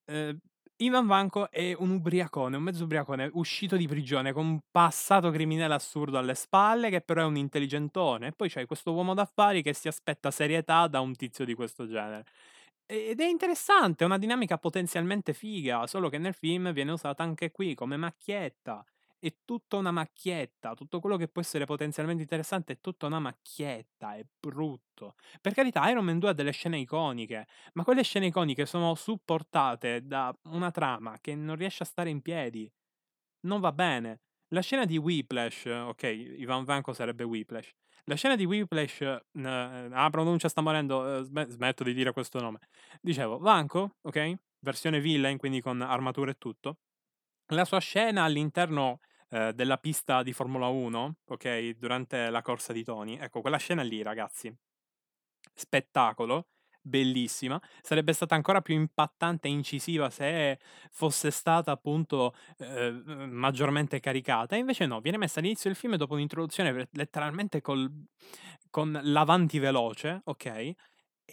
eh, 0.05 0.37
Ivan 0.77 1.07
Vanko 1.07 1.51
è 1.51 1.75
un 1.79 1.91
ubriacone, 1.91 2.57
un 2.57 2.63
mezzo 2.63 2.85
ubriacone 2.85 3.31
uscito 3.35 3.77
di 3.77 3.87
prigione 3.87 4.33
con 4.33 4.47
un 4.47 4.61
passato 4.71 5.31
criminale 5.31 5.75
assurdo 5.75 6.19
alle 6.19 6.35
spalle, 6.35 6.91
che 6.91 7.01
però 7.01 7.23
è 7.23 7.25
un 7.25 7.37
intelligentone. 7.37 8.29
E 8.29 8.33
poi 8.33 8.49
c'hai 8.49 8.67
questo 8.67 8.93
uomo 8.93 9.15
d'affari 9.15 9.63
che 9.63 9.75
si 9.75 9.89
aspetta 9.89 10.31
serietà 10.31 10.87
da 10.89 11.01
un 11.01 11.15
tizio 11.15 11.45
di 11.45 11.55
questo 11.55 11.87
genere. 11.87 12.25
Ed 12.87 13.21
è 13.21 13.27
interessante, 13.27 14.05
è 14.05 14.07
una 14.07 14.19
dinamica 14.19 14.59
potenzialmente 14.59 15.33
figa, 15.35 15.87
solo 15.87 16.09
che 16.09 16.19
nel 16.19 16.35
film 16.35 16.73
viene 16.73 16.93
usata 16.93 17.23
anche 17.23 17.51
qui 17.51 17.75
come 17.75 17.97
macchietta 17.97 18.85
è 19.23 19.37
tutta 19.45 19.77
una 19.77 19.93
macchietta, 19.93 20.75
tutto 20.75 20.99
quello 20.99 21.17
che 21.17 21.29
può 21.29 21.41
essere 21.41 21.65
potenzialmente 21.65 22.23
interessante 22.23 22.73
è 22.73 22.81
tutta 22.81 23.07
una 23.07 23.21
macchietta, 23.21 24.17
è 24.17 24.27
brutto. 24.41 25.15
Per 25.41 25.55
carità, 25.55 25.89
Iron 25.89 26.05
Man 26.05 26.19
2 26.19 26.31
ha 26.31 26.33
delle 26.33 26.51
scene 26.51 26.79
iconiche, 26.81 27.47
ma 27.75 27.85
quelle 27.85 28.03
scene 28.03 28.27
iconiche 28.27 28.67
sono 28.67 28.97
supportate 28.97 30.05
da 30.05 30.37
una 30.47 30.73
trama 30.73 31.19
che 31.21 31.37
non 31.37 31.55
riesce 31.55 31.85
a 31.85 31.87
stare 31.87 32.11
in 32.11 32.21
piedi. 32.21 32.69
Non 33.43 33.61
va 33.61 33.71
bene. 33.71 34.23
La 34.49 34.61
scena 34.61 34.85
di 34.85 34.99
Whiplash, 34.99 35.67
ok, 35.67 36.03
Ivan 36.03 36.65
Vanko 36.65 36.93
sarebbe 36.93 37.23
Whiplash. 37.23 37.71
La 38.07 38.17
scena 38.17 38.35
di 38.35 38.45
Whiplash, 38.45 39.03
eh, 39.03 39.21
la 39.33 40.09
pronuncia 40.11 40.49
sta 40.49 40.61
morendo, 40.61 41.21
eh, 41.21 41.47
smetto 41.49 41.85
di 41.85 41.95
dire 41.95 42.13
questo 42.13 42.41
nome. 42.41 42.59
Dicevo, 43.01 43.39
Vanko, 43.39 43.99
ok, 44.01 44.35
versione 44.59 45.01
villain, 45.01 45.39
quindi 45.39 45.61
con 45.61 45.81
armatura 45.81 46.33
e 46.33 46.39
tutto. 46.39 46.79
La 47.53 47.65
sua 47.65 47.79
scena 47.79 48.25
all'interno 48.25 48.99
eh, 49.33 49.53
della 49.55 49.79
pista 49.79 50.23
di 50.23 50.33
Formula 50.33 50.67
1, 50.69 51.17
ok? 51.27 51.71
Durante 51.79 52.29
la 52.31 52.43
corsa 52.43 52.73
di 52.73 52.85
Tony. 52.85 53.17
Ecco, 53.17 53.41
quella 53.41 53.57
scena 53.57 53.83
lì, 53.83 54.03
ragazzi. 54.03 54.55
Spettacolo, 55.55 56.49
bellissima. 56.83 57.61
Sarebbe 57.81 58.13
stata 58.13 58.35
ancora 58.35 58.61
più 58.61 58.75
impattante 58.75 59.49
e 59.49 59.53
incisiva 59.53 60.11
se 60.11 60.59
fosse 60.91 61.31
stata 61.31 61.71
appunto 61.73 62.35
eh, 62.59 62.91
maggiormente 62.91 64.01
caricata. 64.01 64.57
Invece 64.57 64.87
no, 64.87 65.01
viene 65.01 65.17
messa 65.17 65.41
all'inizio 65.41 65.71
del 65.71 65.79
film 65.79 65.97
dopo 65.97 66.15
un'introduzione 66.15 66.89
letteralmente 66.93 67.61
col, 67.63 67.91
con 68.71 68.99
l'avanti 69.03 69.59
veloce, 69.59 70.21
ok? 70.25 70.75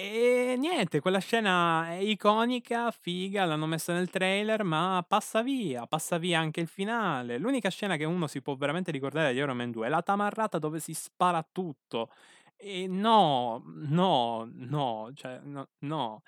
E 0.01 0.55
niente, 0.57 1.01
quella 1.01 1.19
scena 1.19 1.89
è 1.89 1.95
iconica, 1.95 2.89
figa, 2.89 3.43
l'hanno 3.43 3.65
messa 3.65 3.91
nel 3.91 4.09
trailer, 4.09 4.63
ma 4.63 5.03
passa 5.05 5.41
via, 5.43 5.85
passa 5.87 6.17
via 6.17 6.39
anche 6.39 6.61
il 6.61 6.67
finale. 6.69 7.37
L'unica 7.37 7.67
scena 7.69 7.97
che 7.97 8.05
uno 8.05 8.25
si 8.27 8.41
può 8.41 8.55
veramente 8.55 8.91
ricordare 8.91 9.33
di 9.33 9.39
Iron 9.39 9.57
Man 9.57 9.71
2 9.71 9.87
è 9.87 9.89
la 9.89 10.01
tamarrata 10.01 10.57
dove 10.57 10.79
si 10.79 10.93
spara 10.93 11.45
tutto. 11.51 12.11
E 12.55 12.87
no, 12.87 13.61
no, 13.65 14.49
no, 14.53 15.11
cioè, 15.15 15.41
no, 15.43 15.67
no. 15.79 16.21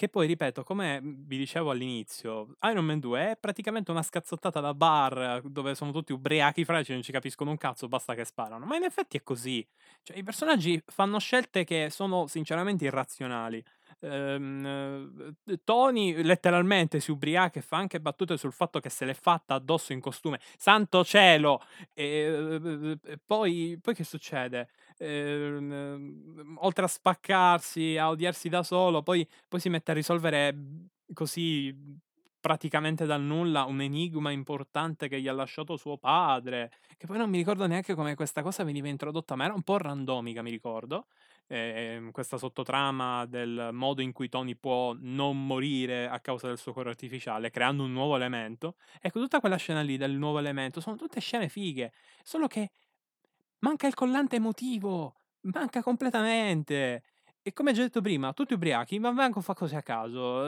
Che 0.00 0.08
poi, 0.08 0.26
ripeto, 0.26 0.62
come 0.62 0.98
vi 1.02 1.36
dicevo 1.36 1.72
all'inizio, 1.72 2.54
Iron 2.62 2.86
Man 2.86 3.00
2 3.00 3.32
è 3.32 3.36
praticamente 3.38 3.90
una 3.90 4.00
scazzottata 4.02 4.58
da 4.58 4.72
bar 4.72 5.42
dove 5.44 5.74
sono 5.74 5.92
tutti 5.92 6.12
ubriachi 6.12 6.64
fraici, 6.64 6.92
non 6.92 7.02
ci 7.02 7.12
capiscono 7.12 7.50
un 7.50 7.58
cazzo, 7.58 7.86
basta 7.86 8.14
che 8.14 8.24
sparano. 8.24 8.64
Ma 8.64 8.76
in 8.76 8.84
effetti 8.84 9.18
è 9.18 9.22
così. 9.22 9.62
Cioè, 10.02 10.16
i 10.16 10.22
personaggi 10.22 10.82
fanno 10.86 11.18
scelte 11.18 11.64
che 11.64 11.88
sono 11.90 12.26
sinceramente 12.28 12.86
irrazionali. 12.86 13.62
Ehm, 14.00 15.34
Tony 15.64 16.22
letteralmente 16.22 16.98
si 16.98 17.10
ubriaca 17.10 17.58
e 17.58 17.62
fa 17.62 17.76
anche 17.76 18.00
battute 18.00 18.38
sul 18.38 18.54
fatto 18.54 18.80
che 18.80 18.88
se 18.88 19.04
l'è 19.04 19.12
fatta 19.12 19.52
addosso 19.56 19.92
in 19.92 20.00
costume. 20.00 20.40
Santo 20.56 21.04
cielo! 21.04 21.60
E, 21.92 22.96
poi, 23.26 23.78
poi 23.78 23.94
che 23.94 24.04
succede? 24.04 24.70
Ehm, 25.02 26.56
oltre 26.58 26.84
a 26.84 26.88
spaccarsi, 26.88 27.96
a 27.96 28.10
odiarsi 28.10 28.48
da 28.50 28.62
solo, 28.62 29.02
poi, 29.02 29.26
poi 29.48 29.58
si 29.58 29.70
mette 29.70 29.92
a 29.92 29.94
risolvere 29.94 30.54
così 31.14 31.74
praticamente 32.38 33.04
dal 33.06 33.20
nulla 33.22 33.64
un 33.64 33.80
enigma 33.82 34.30
importante 34.30 35.08
che 35.08 35.20
gli 35.20 35.28
ha 35.28 35.32
lasciato 35.32 35.76
suo 35.76 35.96
padre, 35.98 36.70
che 36.96 37.06
poi 37.06 37.18
non 37.18 37.30
mi 37.30 37.38
ricordo 37.38 37.66
neanche 37.66 37.94
come 37.94 38.14
questa 38.14 38.42
cosa 38.42 38.62
veniva 38.64 38.88
introdotta, 38.88 39.36
ma 39.36 39.44
era 39.44 39.54
un 39.54 39.62
po' 39.62 39.78
randomica, 39.78 40.42
mi 40.42 40.50
ricordo. 40.50 41.06
Eh, 41.46 42.08
questa 42.12 42.38
sottotrama 42.38 43.26
del 43.26 43.70
modo 43.72 44.02
in 44.02 44.12
cui 44.12 44.28
Tony 44.28 44.54
può 44.54 44.94
non 45.00 45.46
morire 45.46 46.08
a 46.08 46.20
causa 46.20 46.46
del 46.46 46.58
suo 46.58 46.72
cuore 46.72 46.90
artificiale, 46.90 47.50
creando 47.50 47.82
un 47.84 47.92
nuovo 47.92 48.16
elemento. 48.16 48.76
Ecco, 49.00 49.18
tutta 49.20 49.40
quella 49.40 49.56
scena 49.56 49.80
lì 49.80 49.96
del 49.96 50.12
nuovo 50.12 50.38
elemento 50.38 50.80
sono 50.80 50.96
tutte 50.96 51.20
scene 51.20 51.48
fighe, 51.48 51.92
solo 52.22 52.46
che 52.46 52.70
Manca 53.62 53.86
il 53.86 53.92
collante 53.94 54.36
emotivo, 54.36 55.16
manca 55.42 55.82
completamente. 55.82 57.02
E 57.42 57.52
come 57.52 57.72
già 57.72 57.82
detto 57.82 58.00
prima, 58.00 58.32
tutti 58.32 58.54
ubriachi, 58.54 58.98
Van 58.98 59.14
Vanko 59.14 59.40
fa 59.42 59.52
cose 59.54 59.76
a 59.76 59.82
caso, 59.82 60.44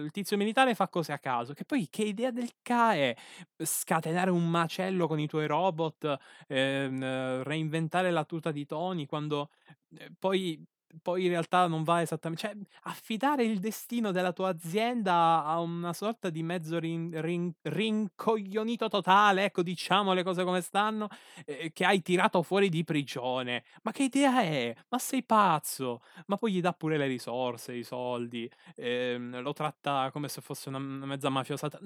ehm, 0.00 0.04
il 0.06 0.10
tizio 0.10 0.36
militare 0.38 0.74
fa 0.74 0.88
cose 0.88 1.12
a 1.12 1.18
caso, 1.18 1.52
che 1.52 1.64
poi 1.66 1.88
che 1.90 2.04
idea 2.04 2.30
del 2.30 2.50
CAE 2.62 3.16
scatenare 3.58 4.30
un 4.30 4.48
macello 4.48 5.06
con 5.06 5.18
i 5.20 5.26
tuoi 5.26 5.46
robot, 5.46 6.16
ehm, 6.48 7.42
reinventare 7.42 8.10
la 8.10 8.24
tuta 8.24 8.50
di 8.50 8.64
Tony 8.66 9.04
quando, 9.06 9.50
ehm, 9.98 10.14
poi 10.18 10.62
poi 11.02 11.24
in 11.24 11.28
realtà 11.30 11.66
non 11.66 11.82
va 11.82 12.00
esattamente 12.02 12.46
cioè 12.46 12.56
affidare 12.82 13.44
il 13.44 13.58
destino 13.60 14.10
della 14.12 14.32
tua 14.32 14.48
azienda 14.48 15.44
a 15.44 15.60
una 15.60 15.92
sorta 15.92 16.30
di 16.30 16.42
mezzo 16.42 16.78
rin 16.78 17.10
rin 17.20 17.52
rincoglionito 17.62 18.88
totale, 18.88 19.44
ecco, 19.44 19.62
diciamo 19.62 20.12
le 20.12 20.22
cose 20.22 20.44
come 20.44 20.60
stanno, 20.60 21.08
ehm, 21.46 21.68
che 21.72 21.84
hai 21.84 22.02
tirato 22.02 22.42
fuori 22.42 22.68
di 22.68 22.84
prigione. 22.84 23.64
Ma 23.82 23.90
che 23.92 24.04
idea 24.04 24.42
è? 24.42 24.74
Ma 24.88 24.98
sei 24.98 25.24
pazzo? 25.24 26.00
Ma 26.26 26.36
poi 26.36 26.52
gli 26.52 26.60
dà 26.60 26.72
pure 26.72 26.96
le 26.98 27.06
risorse, 27.06 27.72
i 27.74 27.84
soldi, 27.84 28.50
ehm, 28.76 29.40
lo 29.40 29.52
tratta 29.52 30.10
come 30.12 30.28
se 30.28 30.40
fosse 30.40 30.68
una 30.68 30.78
una 30.78 31.06
mezza 31.06 31.28
mafiosata 31.30 31.78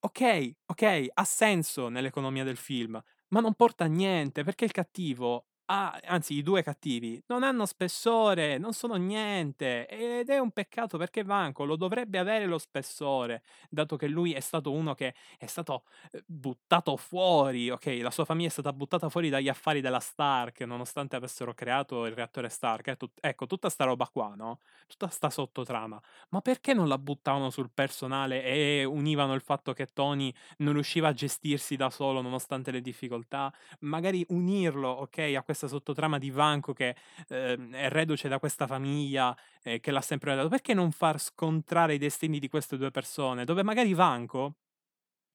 okay, 0.00 0.54
okay, 0.66 1.08
ha 1.14 1.24
senso 1.24 1.88
nell'economia 1.88 2.44
del 2.44 2.56
film, 2.56 3.00
ma 3.28 3.40
non 3.40 3.54
porta 3.54 3.84
a 3.84 3.86
niente, 3.86 4.44
perché 4.44 4.64
il 4.64 4.72
cattivo 4.72 5.46
Ah, 5.66 5.98
anzi 6.04 6.34
i 6.34 6.42
due 6.42 6.62
cattivi 6.62 7.22
non 7.28 7.42
hanno 7.44 7.64
spessore, 7.66 8.58
non 8.58 8.74
sono 8.74 8.96
niente 8.96 9.86
ed 9.86 10.28
è 10.28 10.38
un 10.38 10.50
peccato 10.50 10.98
perché 10.98 11.22
Vanco 11.22 11.64
lo 11.64 11.76
dovrebbe 11.76 12.18
avere 12.18 12.46
lo 12.46 12.58
spessore, 12.58 13.42
dato 13.70 13.96
che 13.96 14.06
lui 14.08 14.32
è 14.34 14.40
stato 14.40 14.70
uno 14.72 14.94
che 14.94 15.14
è 15.38 15.46
stato 15.46 15.84
eh, 16.10 16.22
buttato 16.26 16.96
fuori, 16.98 17.70
ok, 17.70 17.86
la 18.02 18.10
sua 18.10 18.24
famiglia 18.26 18.48
è 18.48 18.50
stata 18.50 18.72
buttata 18.72 19.08
fuori 19.08 19.30
dagli 19.30 19.48
affari 19.48 19.80
della 19.80 20.00
Stark, 20.00 20.60
nonostante 20.62 21.16
avessero 21.16 21.54
creato 21.54 22.04
il 22.06 22.12
reattore 22.14 22.48
Stark. 22.50 22.88
Ecco, 22.88 23.08
ecco 23.20 23.46
tutta 23.46 23.70
sta 23.70 23.84
roba 23.84 24.08
qua, 24.12 24.34
no? 24.36 24.58
Tutta 24.88 25.08
sta 25.08 25.30
sottotrama. 25.30 25.98
Ma 26.30 26.40
perché 26.42 26.74
non 26.74 26.88
la 26.88 26.98
buttavano 26.98 27.48
sul 27.50 27.70
personale 27.72 28.42
e 28.44 28.84
univano 28.84 29.32
il 29.32 29.40
fatto 29.40 29.72
che 29.72 29.86
Tony 29.86 30.32
non 30.58 30.74
riusciva 30.74 31.08
a 31.08 31.12
gestirsi 31.14 31.76
da 31.76 31.88
solo 31.88 32.20
nonostante 32.20 32.70
le 32.72 32.80
difficoltà? 32.82 33.50
Magari 33.80 34.24
unirlo, 34.28 34.88
ok, 34.88 35.18
a 35.36 35.42
questa 35.52 35.68
sottotrama 35.68 36.18
di 36.18 36.30
Vanco 36.30 36.72
che 36.72 36.96
eh, 37.28 37.68
è 37.70 37.88
reduce 37.88 38.28
da 38.28 38.38
questa 38.38 38.66
famiglia 38.66 39.36
eh, 39.62 39.80
che 39.80 39.90
l'ha 39.90 40.00
sempre 40.00 40.34
dato, 40.34 40.48
perché 40.48 40.74
non 40.74 40.90
far 40.90 41.20
scontrare 41.20 41.94
i 41.94 41.98
destini 41.98 42.38
di 42.38 42.48
queste 42.48 42.76
due 42.76 42.90
persone? 42.90 43.44
Dove 43.44 43.62
magari 43.62 43.92
Vanco, 43.94 44.56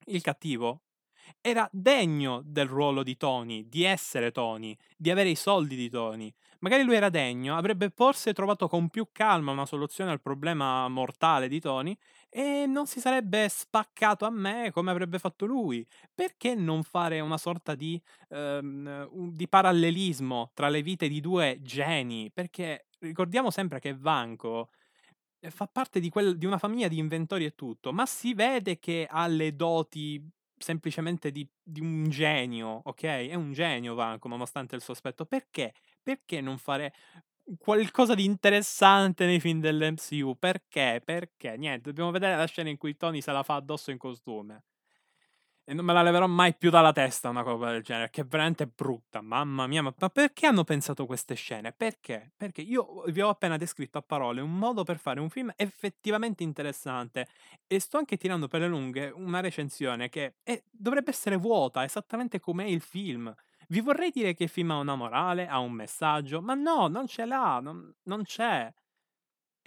il 0.05 0.21
cattivo, 0.21 0.86
era 1.41 1.67
degno 1.71 2.41
del 2.45 2.67
ruolo 2.67 3.03
di 3.03 3.17
Tony, 3.17 3.67
di 3.67 3.83
essere 3.83 4.31
Tony, 4.31 4.75
di 4.95 5.11
avere 5.11 5.29
i 5.29 5.35
soldi 5.35 5.75
di 5.75 5.89
Tony. 5.89 6.33
Magari 6.59 6.83
lui 6.83 6.95
era 6.95 7.09
degno, 7.09 7.55
avrebbe 7.55 7.91
forse 7.93 8.33
trovato 8.33 8.67
con 8.67 8.89
più 8.89 9.09
calma 9.11 9.51
una 9.51 9.65
soluzione 9.65 10.11
al 10.11 10.21
problema 10.21 10.87
mortale 10.87 11.47
di 11.47 11.59
Tony 11.59 11.95
e 12.29 12.65
non 12.67 12.87
si 12.87 12.99
sarebbe 12.99 13.47
spaccato 13.47 14.25
a 14.25 14.29
me 14.29 14.71
come 14.71 14.91
avrebbe 14.91 15.19
fatto 15.19 15.45
lui. 15.45 15.85
Perché 16.13 16.55
non 16.55 16.83
fare 16.83 17.19
una 17.19 17.37
sorta 17.37 17.75
di, 17.75 18.01
ehm, 18.29 19.31
di 19.31 19.47
parallelismo 19.47 20.51
tra 20.53 20.69
le 20.69 20.81
vite 20.81 21.07
di 21.07 21.19
due 21.21 21.59
geni? 21.61 22.31
Perché 22.33 22.87
ricordiamo 22.99 23.51
sempre 23.51 23.79
che 23.79 23.95
Vanco 23.95 24.69
eh, 25.39 25.51
fa 25.51 25.67
parte 25.67 25.99
di, 25.99 26.09
quel, 26.09 26.37
di 26.37 26.45
una 26.45 26.57
famiglia 26.57 26.87
di 26.87 26.97
inventori 26.97 27.45
e 27.45 27.55
tutto, 27.55 27.93
ma 27.93 28.05
si 28.05 28.33
vede 28.33 28.79
che 28.79 29.07
ha 29.09 29.27
le 29.27 29.55
doti 29.55 30.21
semplicemente 30.57 31.31
di, 31.31 31.47
di, 31.61 31.79
un 31.81 32.09
genio, 32.09 32.81
ok? 32.83 33.03
È 33.03 33.33
un 33.35 33.53
genio 33.53 33.95
Vanco, 33.95 34.27
nonostante 34.27 34.75
il 34.75 34.81
sospetto. 34.81 35.25
Perché? 35.25 35.73
Perché 36.01 36.41
non 36.41 36.57
fare 36.57 36.93
qualcosa 37.57 38.15
di 38.15 38.25
interessante 38.25 39.25
nei 39.25 39.39
film 39.39 39.59
dell'MCU? 39.59 40.37
Perché? 40.37 41.01
Perché? 41.03 41.55
Niente, 41.57 41.89
dobbiamo 41.89 42.11
vedere 42.11 42.35
la 42.35 42.45
scena 42.45 42.69
in 42.69 42.77
cui 42.77 42.95
Tony 42.97 43.21
se 43.21 43.31
la 43.31 43.43
fa 43.43 43.55
addosso 43.55 43.91
in 43.91 43.97
costume. 43.97 44.63
E 45.69 45.73
non 45.73 45.83
me 45.83 45.91
la 45.91 46.01
leverò 46.01 46.27
mai 46.27 46.55
più 46.55 46.69
dalla 46.69 46.93
testa 46.93 47.27
una 47.27 47.43
cosa 47.43 47.71
del 47.71 47.83
genere, 47.83 48.09
che 48.09 48.21
è 48.21 48.25
veramente 48.25 48.67
brutta, 48.67 49.19
mamma 49.19 49.67
mia, 49.67 49.81
ma, 49.81 49.93
ma 49.97 50.09
perché 50.09 50.45
hanno 50.45 50.63
pensato 50.63 51.05
queste 51.05 51.35
scene? 51.35 51.73
Perché? 51.73 52.31
Perché 52.37 52.61
io 52.61 53.03
vi 53.07 53.19
ho 53.19 53.27
appena 53.27 53.57
descritto 53.57 53.97
a 53.97 54.01
parole 54.01 54.39
un 54.39 54.57
modo 54.57 54.85
per 54.85 54.97
fare 54.97 55.19
un 55.19 55.29
film 55.29 55.51
effettivamente 55.57 56.41
interessante 56.41 57.27
e 57.67 57.81
sto 57.81 57.97
anche 57.97 58.15
tirando 58.15 58.47
per 58.47 58.61
le 58.61 58.67
lunghe 58.67 59.09
una 59.13 59.41
recensione 59.41 60.07
che 60.07 60.35
è, 60.41 60.63
dovrebbe 60.71 61.09
essere 61.09 61.35
vuota, 61.35 61.83
esattamente 61.83 62.39
come 62.39 62.63
è 62.63 62.69
il 62.69 62.79
film. 62.79 63.35
Vi 63.67 63.81
vorrei 63.81 64.11
dire 64.11 64.33
che 64.33 64.43
il 64.43 64.49
film 64.49 64.71
ha 64.71 64.77
una 64.77 64.95
morale, 64.95 65.49
ha 65.49 65.59
un 65.59 65.73
messaggio, 65.73 66.41
ma 66.41 66.53
no, 66.53 66.87
non 66.87 67.07
ce 67.07 67.25
l'ha, 67.25 67.59
non, 67.59 67.93
non 68.03 68.23
c'è 68.23 68.73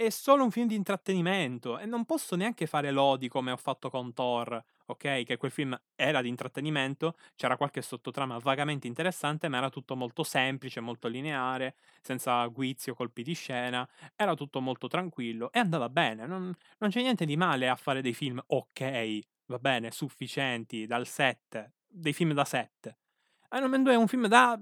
è 0.04 0.08
solo 0.08 0.44
un 0.44 0.50
film 0.50 0.66
di 0.66 0.74
intrattenimento 0.74 1.78
e 1.78 1.84
non 1.84 2.06
posso 2.06 2.34
neanche 2.34 2.66
fare 2.66 2.90
lodi 2.90 3.28
come 3.28 3.50
ho 3.50 3.56
fatto 3.58 3.90
con 3.90 4.14
Thor, 4.14 4.62
ok? 4.90 5.24
Che 5.24 5.36
quel 5.36 5.50
film 5.50 5.78
era 5.94 6.22
di 6.22 6.28
intrattenimento, 6.28 7.16
c'era 7.36 7.56
qualche 7.56 7.82
sottotrama 7.82 8.38
vagamente 8.38 8.86
interessante, 8.86 9.48
ma 9.48 9.58
era 9.58 9.70
tutto 9.70 9.96
molto 9.96 10.22
semplice, 10.22 10.80
molto 10.80 11.08
lineare, 11.08 11.74
senza 12.00 12.44
guizzi 12.46 12.90
o 12.90 12.94
colpi 12.94 13.22
di 13.22 13.34
scena, 13.34 13.88
era 14.16 14.34
tutto 14.34 14.60
molto 14.60 14.88
tranquillo 14.88 15.50
e 15.52 15.58
andava 15.58 15.88
bene, 15.88 16.26
non, 16.26 16.54
non 16.78 16.90
c'è 16.90 17.00
niente 17.00 17.24
di 17.24 17.36
male 17.36 17.68
a 17.68 17.76
fare 17.76 18.02
dei 18.02 18.14
film 18.14 18.42
ok, 18.44 19.18
va 19.46 19.58
bene, 19.58 19.90
sufficienti, 19.90 20.86
dal 20.86 21.06
7, 21.06 21.74
dei 21.86 22.12
film 22.12 22.32
da 22.32 22.44
7. 22.44 22.98
Iron 23.52 23.70
Man 23.70 23.82
2 23.82 23.92
è 23.92 23.96
un 23.96 24.06
film 24.08 24.26
da 24.26 24.60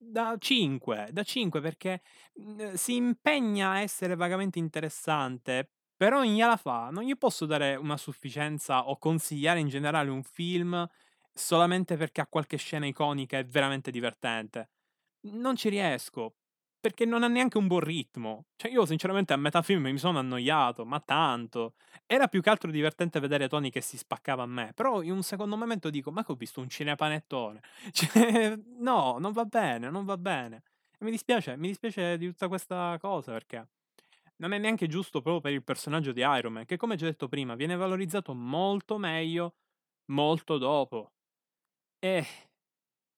da 0.00 0.36
5, 0.38 1.08
da 1.10 1.22
5 1.24 1.60
perché, 1.60 2.02
mhmm, 2.34 2.74
si 2.74 2.94
impegna 2.94 3.70
a 3.72 3.80
essere 3.80 4.14
vagamente 4.14 4.58
interessante, 4.58 5.72
però 5.98 6.22
non 6.22 6.32
gliela 6.32 6.56
fa. 6.56 6.90
Non 6.92 7.02
gli 7.02 7.16
posso 7.18 7.44
dare 7.44 7.74
una 7.74 7.96
sufficienza 7.96 8.88
o 8.88 8.98
consigliare 8.98 9.58
in 9.58 9.68
generale 9.68 10.10
un 10.10 10.22
film 10.22 10.88
solamente 11.34 11.96
perché 11.96 12.20
ha 12.20 12.26
qualche 12.28 12.56
scena 12.56 12.86
iconica 12.86 13.36
e 13.36 13.44
veramente 13.44 13.90
divertente. 13.90 14.70
Non 15.22 15.56
ci 15.56 15.68
riesco. 15.68 16.36
Perché 16.80 17.04
non 17.04 17.24
ha 17.24 17.28
neanche 17.28 17.58
un 17.58 17.66
buon 17.66 17.80
ritmo. 17.80 18.46
Cioè, 18.54 18.70
io 18.70 18.86
sinceramente 18.86 19.32
a 19.32 19.36
metà 19.36 19.60
film 19.62 19.82
mi 19.88 19.98
sono 19.98 20.20
annoiato, 20.20 20.84
ma 20.86 21.00
tanto. 21.00 21.74
Era 22.06 22.28
più 22.28 22.40
che 22.42 22.50
altro 22.50 22.70
divertente 22.70 23.18
vedere 23.18 23.48
Tony 23.48 23.68
che 23.70 23.80
si 23.80 23.98
spaccava 23.98 24.44
a 24.44 24.46
me. 24.46 24.70
Però 24.74 25.02
in 25.02 25.10
un 25.10 25.24
secondo 25.24 25.56
momento 25.56 25.90
dico, 25.90 26.12
ma 26.12 26.24
che 26.24 26.30
ho 26.30 26.36
visto 26.36 26.60
un 26.60 26.68
cinepanettone? 26.68 27.60
Cioè, 27.90 28.56
no, 28.78 29.16
non 29.18 29.32
va 29.32 29.44
bene, 29.44 29.90
non 29.90 30.04
va 30.04 30.16
bene. 30.16 30.62
E 30.96 31.04
mi 31.04 31.10
dispiace, 31.10 31.56
mi 31.56 31.66
dispiace 31.68 32.16
di 32.16 32.26
tutta 32.28 32.46
questa 32.46 32.96
cosa 33.00 33.32
perché 33.32 33.66
non 34.38 34.52
è 34.52 34.58
neanche 34.58 34.86
giusto 34.88 35.20
proprio 35.20 35.40
per 35.40 35.52
il 35.52 35.64
personaggio 35.64 36.12
di 36.12 36.20
Iron 36.20 36.52
Man, 36.52 36.64
che 36.66 36.76
come 36.76 36.96
già 36.96 37.06
detto 37.06 37.28
prima, 37.28 37.54
viene 37.54 37.76
valorizzato 37.76 38.34
molto 38.34 38.98
meglio 38.98 39.54
molto 40.12 40.58
dopo. 40.58 41.12
Eh, 42.00 42.26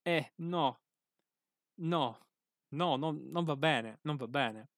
eh, 0.05 0.33
no, 0.37 0.81
no. 1.83 2.19
No, 2.73 2.97
non 2.97 3.29
non 3.31 3.45
va 3.45 3.57
bene, 3.57 3.99
non 4.03 4.17
va 4.17 4.29
bene. 4.29 4.69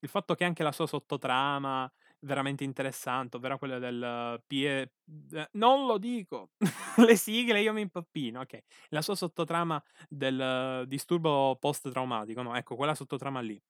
Il 0.00 0.08
fatto 0.10 0.34
che 0.34 0.44
anche 0.44 0.62
la 0.62 0.72
sua 0.72 0.86
sottotrama 0.86 1.90
veramente 2.20 2.64
interessante, 2.64 3.36
ovvero 3.38 3.58
quella 3.58 3.78
del 3.78 4.42
PE 4.46 4.92
ehm, 5.32 5.48
non 5.52 5.86
lo 5.86 5.98
dico! 5.98 6.50
Le 6.96 7.16
sigle 7.16 7.60
io 7.62 7.72
mi 7.72 7.80
impappino, 7.82 8.40
okay. 8.40 8.62
La 8.90 9.02
sua 9.02 9.14
sottotrama 9.16 9.82
del 10.08 10.84
disturbo 10.86 11.56
post-traumatico, 11.58 12.42
no, 12.42 12.54
ecco, 12.56 12.76
quella 12.76 12.94
sottotrama 12.94 13.40
lì 13.40 13.60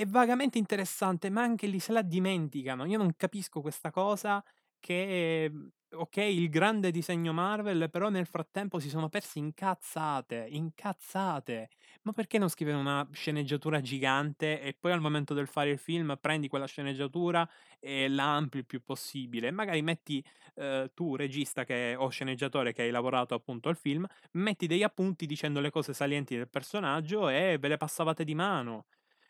è 0.00 0.06
vagamente 0.06 0.58
interessante, 0.58 1.30
ma 1.30 1.42
anche 1.42 1.66
lì 1.66 1.78
se 1.80 1.92
la 1.92 2.02
dimenticano. 2.02 2.84
Io 2.86 2.98
non 2.98 3.14
capisco 3.16 3.60
questa 3.60 3.90
cosa 3.90 4.42
che 4.78 5.48
mhmm, 5.50 5.68
ok, 5.94 6.16
il 6.18 6.48
grande 6.50 6.90
disegno 6.90 7.32
Marvel, 7.32 7.88
però 7.90 8.08
nel 8.10 8.26
frattempo 8.26 8.78
si 8.78 8.88
sono 8.88 9.08
persi 9.08 9.38
incazzate, 9.38 10.46
incazzate. 10.50 11.70
Ma 12.02 12.12
perché 12.12 12.38
non 12.38 12.48
scrivere 12.50 12.76
una 12.76 13.08
sceneggiatura 13.12 13.80
gigante 13.80 14.60
e 14.60 14.74
poi 14.78 14.92
al 14.92 15.00
momento 15.00 15.32
del 15.34 15.46
fare 15.46 15.70
il 15.70 15.78
film 15.78 16.16
prendi 16.20 16.48
quella 16.48 16.66
sceneggiatura 16.66 17.48
e 17.80 18.08
la 18.08 18.34
ampli 18.36 18.60
il 18.60 18.66
più 18.66 18.82
possibile? 18.84 19.50
Magari 19.50 19.80
metti 19.82 20.22
eh, 20.56 20.90
tu, 20.94 21.16
regista 21.16 21.64
che, 21.64 21.94
o 21.96 22.08
sceneggiatore 22.10 22.72
che 22.72 22.82
hai 22.82 22.90
lavorato 22.90 23.34
appunto 23.34 23.68
al 23.68 23.76
film, 23.76 24.06
metti 24.32 24.66
degli 24.66 24.82
appunti 24.82 25.26
dicendo 25.26 25.60
le 25.60 25.70
cose 25.70 25.94
salienti 25.94 26.36
del 26.36 26.48
personaggio 26.50 27.28
e 27.28 27.56
ve 27.58 27.68
le 27.68 27.76
passavate 27.78 28.24
di 28.24 28.34
mano. 28.34 28.86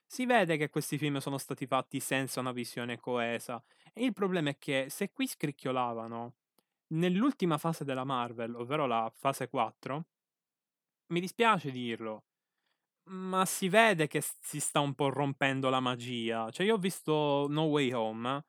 Si 0.09 0.25
vede 0.25 0.57
che 0.57 0.71
questi 0.71 0.99
film 0.99 1.19
sono 1.19 1.37
stati 1.39 1.67
fatti 1.67 2.01
senza 2.01 2.41
una 2.41 2.53
visione 2.53 2.99
coesa. 2.99 3.63
E 3.93 4.05
il 4.05 4.13
problema 4.13 4.51
è 4.51 4.59
che 4.59 4.87
se 4.89 5.11
qui 5.13 5.27
scricchiolavano 5.27 6.35
nell'ultima 6.89 7.59
fase 7.59 7.85
della 7.85 8.05
Marvel, 8.05 8.55
ovvero 8.55 8.87
la 8.87 9.11
fase 9.15 9.49
4, 9.49 10.07
mi 11.09 11.21
dispiace 11.21 11.71
dirlo, 11.71 12.25
ma 13.11 13.45
si 13.47 13.69
vede 13.69 14.07
che 14.09 14.23
si 14.23 14.61
sta 14.61 14.81
un 14.81 14.95
po' 14.95 15.11
rompendo 15.11 15.71
la 15.71 15.81
magia. 15.81 16.51
Cioè, 16.51 16.67
io 16.67 16.75
ho 16.75 16.79
visto 16.79 17.47
No 17.49 17.65
Way 17.65 17.93
Home 17.93 18.45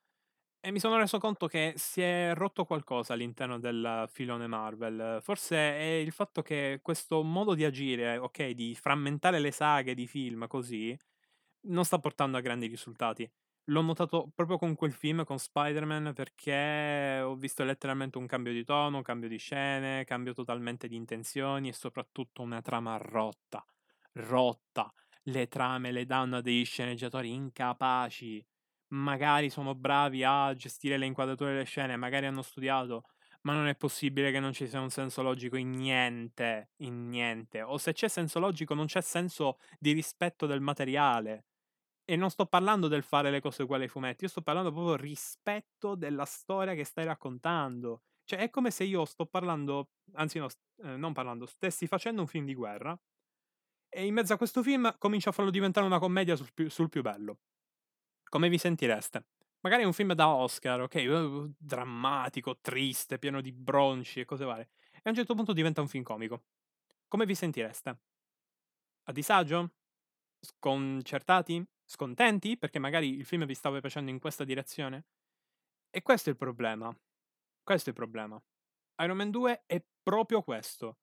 e 0.60 0.72
mi 0.72 0.80
sono 0.80 0.98
reso 0.98 1.20
conto 1.20 1.48
che 1.48 1.74
si 1.78 2.02
è 2.02 2.34
rotto 2.36 2.66
qualcosa 2.66 3.14
all'interno 3.14 3.60
del 3.60 4.08
filone 4.12 4.48
Marvel. 4.48 5.20
Forse 5.22 5.58
è 5.58 5.84
il 6.02 6.12
fatto 6.12 6.42
che 6.42 6.80
questo 6.82 7.24
modo 7.24 7.54
di 7.56 7.64
agire, 7.66 8.18
ok, 8.18 8.50
di 8.52 8.76
frammentare 8.76 9.40
le 9.40 9.52
saghe 9.52 9.94
di 9.96 10.08
film 10.08 10.48
così, 10.48 10.98
non 11.68 11.86
sta 11.86 12.00
portando 12.00 12.38
a 12.38 12.42
grandi 12.42 12.68
risultati. 12.68 13.30
L'ho 13.70 13.82
notato 13.82 14.32
proprio 14.34 14.58
con 14.58 14.76
quel 14.76 14.94
film, 14.94 15.26
con 15.26 15.40
Spider-Man, 15.40 16.14
perché 16.14 17.20
ho 17.22 17.36
visto 17.36 17.64
letteralmente 17.66 18.18
un 18.18 18.26
cambio 18.26 18.54
di 18.54 18.64
tono, 18.64 18.98
un 18.98 19.04
cambio 19.04 19.28
di 19.28 19.38
scene, 19.38 20.06
cambio 20.06 20.34
totalmente 20.34 20.88
di 20.88 20.96
intenzioni 20.96 21.68
e 21.70 21.74
soprattutto 21.74 22.42
una 22.42 22.62
trama 22.62 22.96
rotta. 22.98 23.66
Rotta. 24.14 24.92
Le 25.24 25.48
trame 25.48 25.92
le 25.92 26.06
danno 26.06 26.38
a 26.38 26.42
degli 26.42 26.64
sceneggiatori 26.64 27.34
incapaci. 27.34 28.46
Magari 28.90 29.50
sono 29.50 29.76
bravi 29.76 30.24
a 30.24 30.54
gestire 30.56 30.98
le 30.98 31.06
inquadrature 31.06 31.52
delle 31.52 31.66
scene, 31.66 31.98
magari 31.98 32.26
hanno 32.26 32.42
studiato, 32.42 33.04
ma 33.42 33.54
non 33.54 33.68
è 33.68 33.76
possibile 33.76 34.32
che 34.32 34.40
non 34.40 34.54
ci 34.54 34.66
sia 34.68 34.80
un 34.80 34.90
senso 34.90 35.22
logico 35.22 35.58
in 35.58 35.72
niente, 35.72 36.72
in 36.78 37.10
niente. 37.10 37.62
O 37.62 37.78
se 37.78 37.92
c'è 37.92 38.08
senso 38.08 38.40
logico 38.40 38.74
non 38.74 38.86
c'è 38.86 39.02
senso 39.02 39.58
di 39.78 39.92
rispetto 39.92 40.46
del 40.46 40.62
materiale. 40.62 41.44
E 42.10 42.16
non 42.16 42.30
sto 42.30 42.46
parlando 42.46 42.88
del 42.88 43.04
fare 43.04 43.30
le 43.30 43.42
cose 43.42 43.64
uguali 43.64 43.84
ai 43.84 43.90
fumetti, 43.90 44.24
io 44.24 44.30
sto 44.30 44.42
parlando 44.42 44.72
proprio 44.72 44.96
rispetto 44.96 45.94
della 45.94 46.24
storia 46.24 46.74
che 46.74 46.86
stai 46.86 47.04
raccontando. 47.04 48.04
Cioè, 48.24 48.40
è 48.40 48.50
come 48.50 48.72
se 48.72 48.86
io 48.86 49.04
sto 49.04 49.26
parlando, 49.26 49.90
anzi 50.14 50.40
no, 50.40 50.48
eh, 50.84 50.96
non 50.96 51.12
parlando, 51.12 51.46
stessi 51.46 51.86
facendo 51.86 52.22
un 52.22 52.28
film 52.28 52.46
di 52.46 52.54
guerra 52.54 52.98
e 53.90 54.06
in 54.06 54.14
mezzo 54.14 54.34
a 54.34 54.38
questo 54.38 54.64
film 54.64 54.96
comincio 54.98 55.30
a 55.30 55.32
farlo 55.32 55.52
diventare 55.52 55.86
una 55.86 56.00
commedia 56.00 56.36
sul 56.36 56.52
più, 56.54 56.70
sul 56.70 56.90
più 56.90 57.02
bello. 57.02 57.40
Come 58.30 58.48
vi 58.48 58.58
sentireste? 58.58 59.26
Magari 59.62 59.84
è 59.84 59.86
un 59.86 59.94
film 59.94 60.14
da 60.14 60.30
Oscar, 60.30 60.82
ok? 60.82 60.96
Uh, 61.08 61.54
drammatico, 61.58 62.60
triste, 62.60 63.18
pieno 63.20 63.42
di 63.42 63.52
bronci 63.52 64.20
e 64.22 64.26
cose 64.26 64.46
varie. 64.46 64.70
E 64.94 65.02
a 65.04 65.10
un 65.10 65.16
certo 65.16 65.36
punto 65.36 65.52
diventa 65.52 65.82
un 65.82 65.88
film 65.88 66.04
comico. 66.04 66.44
Come 67.08 67.26
vi 67.26 67.36
sentireste? 67.36 68.00
A 69.04 69.12
disagio? 69.12 69.72
Sconcertati? 70.40 71.66
Scontenti? 71.90 72.58
Perché 72.58 72.80
magari 72.80 73.16
il 73.16 73.26
film 73.26 73.46
vi 73.46 73.54
stava 73.54 73.80
facendo 73.80 74.12
in 74.12 74.20
questa 74.20 74.44
direzione? 74.44 75.06
E 75.90 76.02
questo 76.02 76.30
è 76.30 76.34
il 76.34 76.38
problema. 76.38 76.94
Questo 77.64 77.90
è 77.90 77.94
il 77.94 77.98
problema. 77.98 78.42
Iron 79.04 79.16
Man 79.16 79.32
2 79.32 79.64
è 79.66 79.82
proprio 80.04 80.42
questo. 80.42 80.98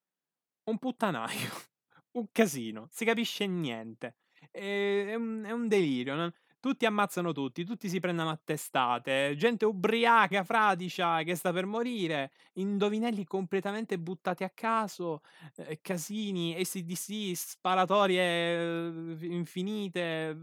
Un 0.65 0.79
puttanaio. 0.79 1.51
un 2.13 2.27
casino. 2.31 2.89
Si 2.91 3.07
capisce 3.07 3.47
niente. 3.47 4.19
È, 4.51 4.59
è, 4.59 5.15
un, 5.15 5.43
è 5.47 5.53
un, 5.53 5.69
delirio. 5.69 6.15
Non, 6.15 6.31
tutti 6.65 6.87
ammazzano 6.87 7.33
tutti, 7.33 7.63
tutti 7.63 7.91
si 7.91 8.01
prendono 8.01 8.31
a 8.31 8.41
testate, 8.43 9.35
gente 9.37 9.67
ubriaca, 9.67 10.45
fradicia, 10.45 11.23
che 11.23 11.35
sta 11.35 11.53
per 11.53 11.67
morire, 11.67 12.31
indovinelli 12.55 13.27
completamente 13.27 13.99
buttati 13.99 14.45
a 14.45 14.49
caso, 14.49 15.21
eh, 15.57 15.81
casini, 15.83 16.55
ACDC, 16.55 17.37
sparatorie 17.37 18.23
eh, 18.23 19.27
infinite, 19.27 20.35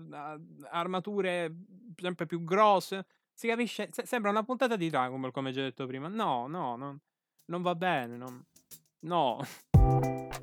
armature 0.70 1.56
sempre 1.96 2.28
più 2.28 2.44
grosse. 2.44 3.04
Si 3.34 3.48
capisce? 3.48 3.90
Se- 3.92 4.06
sembra 4.06 4.30
una 4.30 4.44
puntata 4.44 4.76
di 4.76 4.92
Dragon 4.92 5.20
Ball, 5.20 5.32
come 5.32 5.52
già 5.52 5.64
detto 5.64 5.88
prima. 5.88 6.08
No, 6.08 6.46
no, 6.46 6.76
no 6.76 7.00
non 7.46 7.64
va 7.64 7.74
bene. 7.74 8.16
Non... 8.16 8.46
No. 9.06 9.40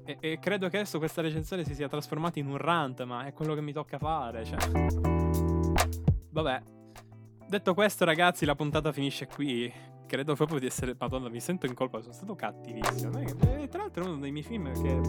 E, 0.05 0.17
e, 0.19 0.39
credo 0.41 0.69
che 0.69 0.79
adesso 0.79 0.99
questa 0.99 1.23
recensione 1.23 1.63
si 1.63 1.77
sia 1.77 1.87
trasformata 1.87 2.41
in 2.41 2.49
un 2.49 2.57
rant, 2.57 3.05
ma 3.05 3.27
è 3.27 3.33
quello 3.33 3.55
che 3.55 3.61
mi 3.61 3.73
tocca 3.73 3.99
fare. 3.99 4.45
Cioè. 4.45 5.58
Vabbè. 6.41 6.63
Detto 7.49 7.75
questo, 7.75 8.05
ragazzi, 8.05 8.45
la 8.45 8.55
puntata 8.55 8.93
finisce 8.93 9.27
qui. 9.27 9.73
Credo 10.07 10.37
proprio 10.37 10.61
di 10.61 10.67
essere. 10.67 10.95
Madonna, 10.97 11.29
mi 11.29 11.41
sento 11.41 11.67
in 11.67 11.75
colpa, 11.75 12.01
sono 12.01 12.13
stato 12.13 12.37
cattivissimo. 12.37 13.19
E, 13.19 13.67
tra 13.67 13.83
l'altro 13.83 14.05
è 14.05 14.07
uno 14.07 14.19
dei 14.19 14.31
miei 14.31 14.45
film 14.45 14.73
che 14.81 15.01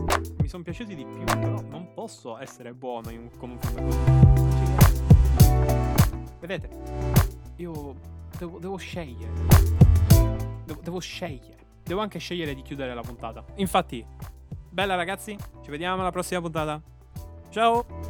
mi 0.42 0.48
sono 0.48 0.64
piaciuti 0.64 0.96
di 0.96 1.06
più. 1.06 1.24
Però 1.26 1.62
non 1.62 1.94
posso 1.94 2.40
essere 2.40 2.74
buono 2.74 3.12
in, 3.12 3.30
con 3.38 3.52
un 3.52 3.60
film 3.60 3.86
così. 3.86 4.00
Vedete, 6.40 6.70
io 7.58 7.96
devo, 8.36 8.58
devo 8.58 8.78
scegliere. 8.78 9.32
Devo, 10.66 10.82
devo 10.82 11.00
scegliere. 11.00 11.58
Devo 11.84 12.02
anche 12.02 12.18
scegliere 12.18 12.56
di 12.56 12.64
chiudere 12.64 12.96
la 12.96 13.02
puntata. 13.02 13.46
Infatti, 13.58 14.04
bella 14.68 14.96
ragazzi, 14.96 15.38
ci 15.62 15.70
vediamo 15.70 16.02
alla 16.02 16.12
prossima 16.12 16.42
puntata. 16.42 16.82
Ciao! 17.50 18.09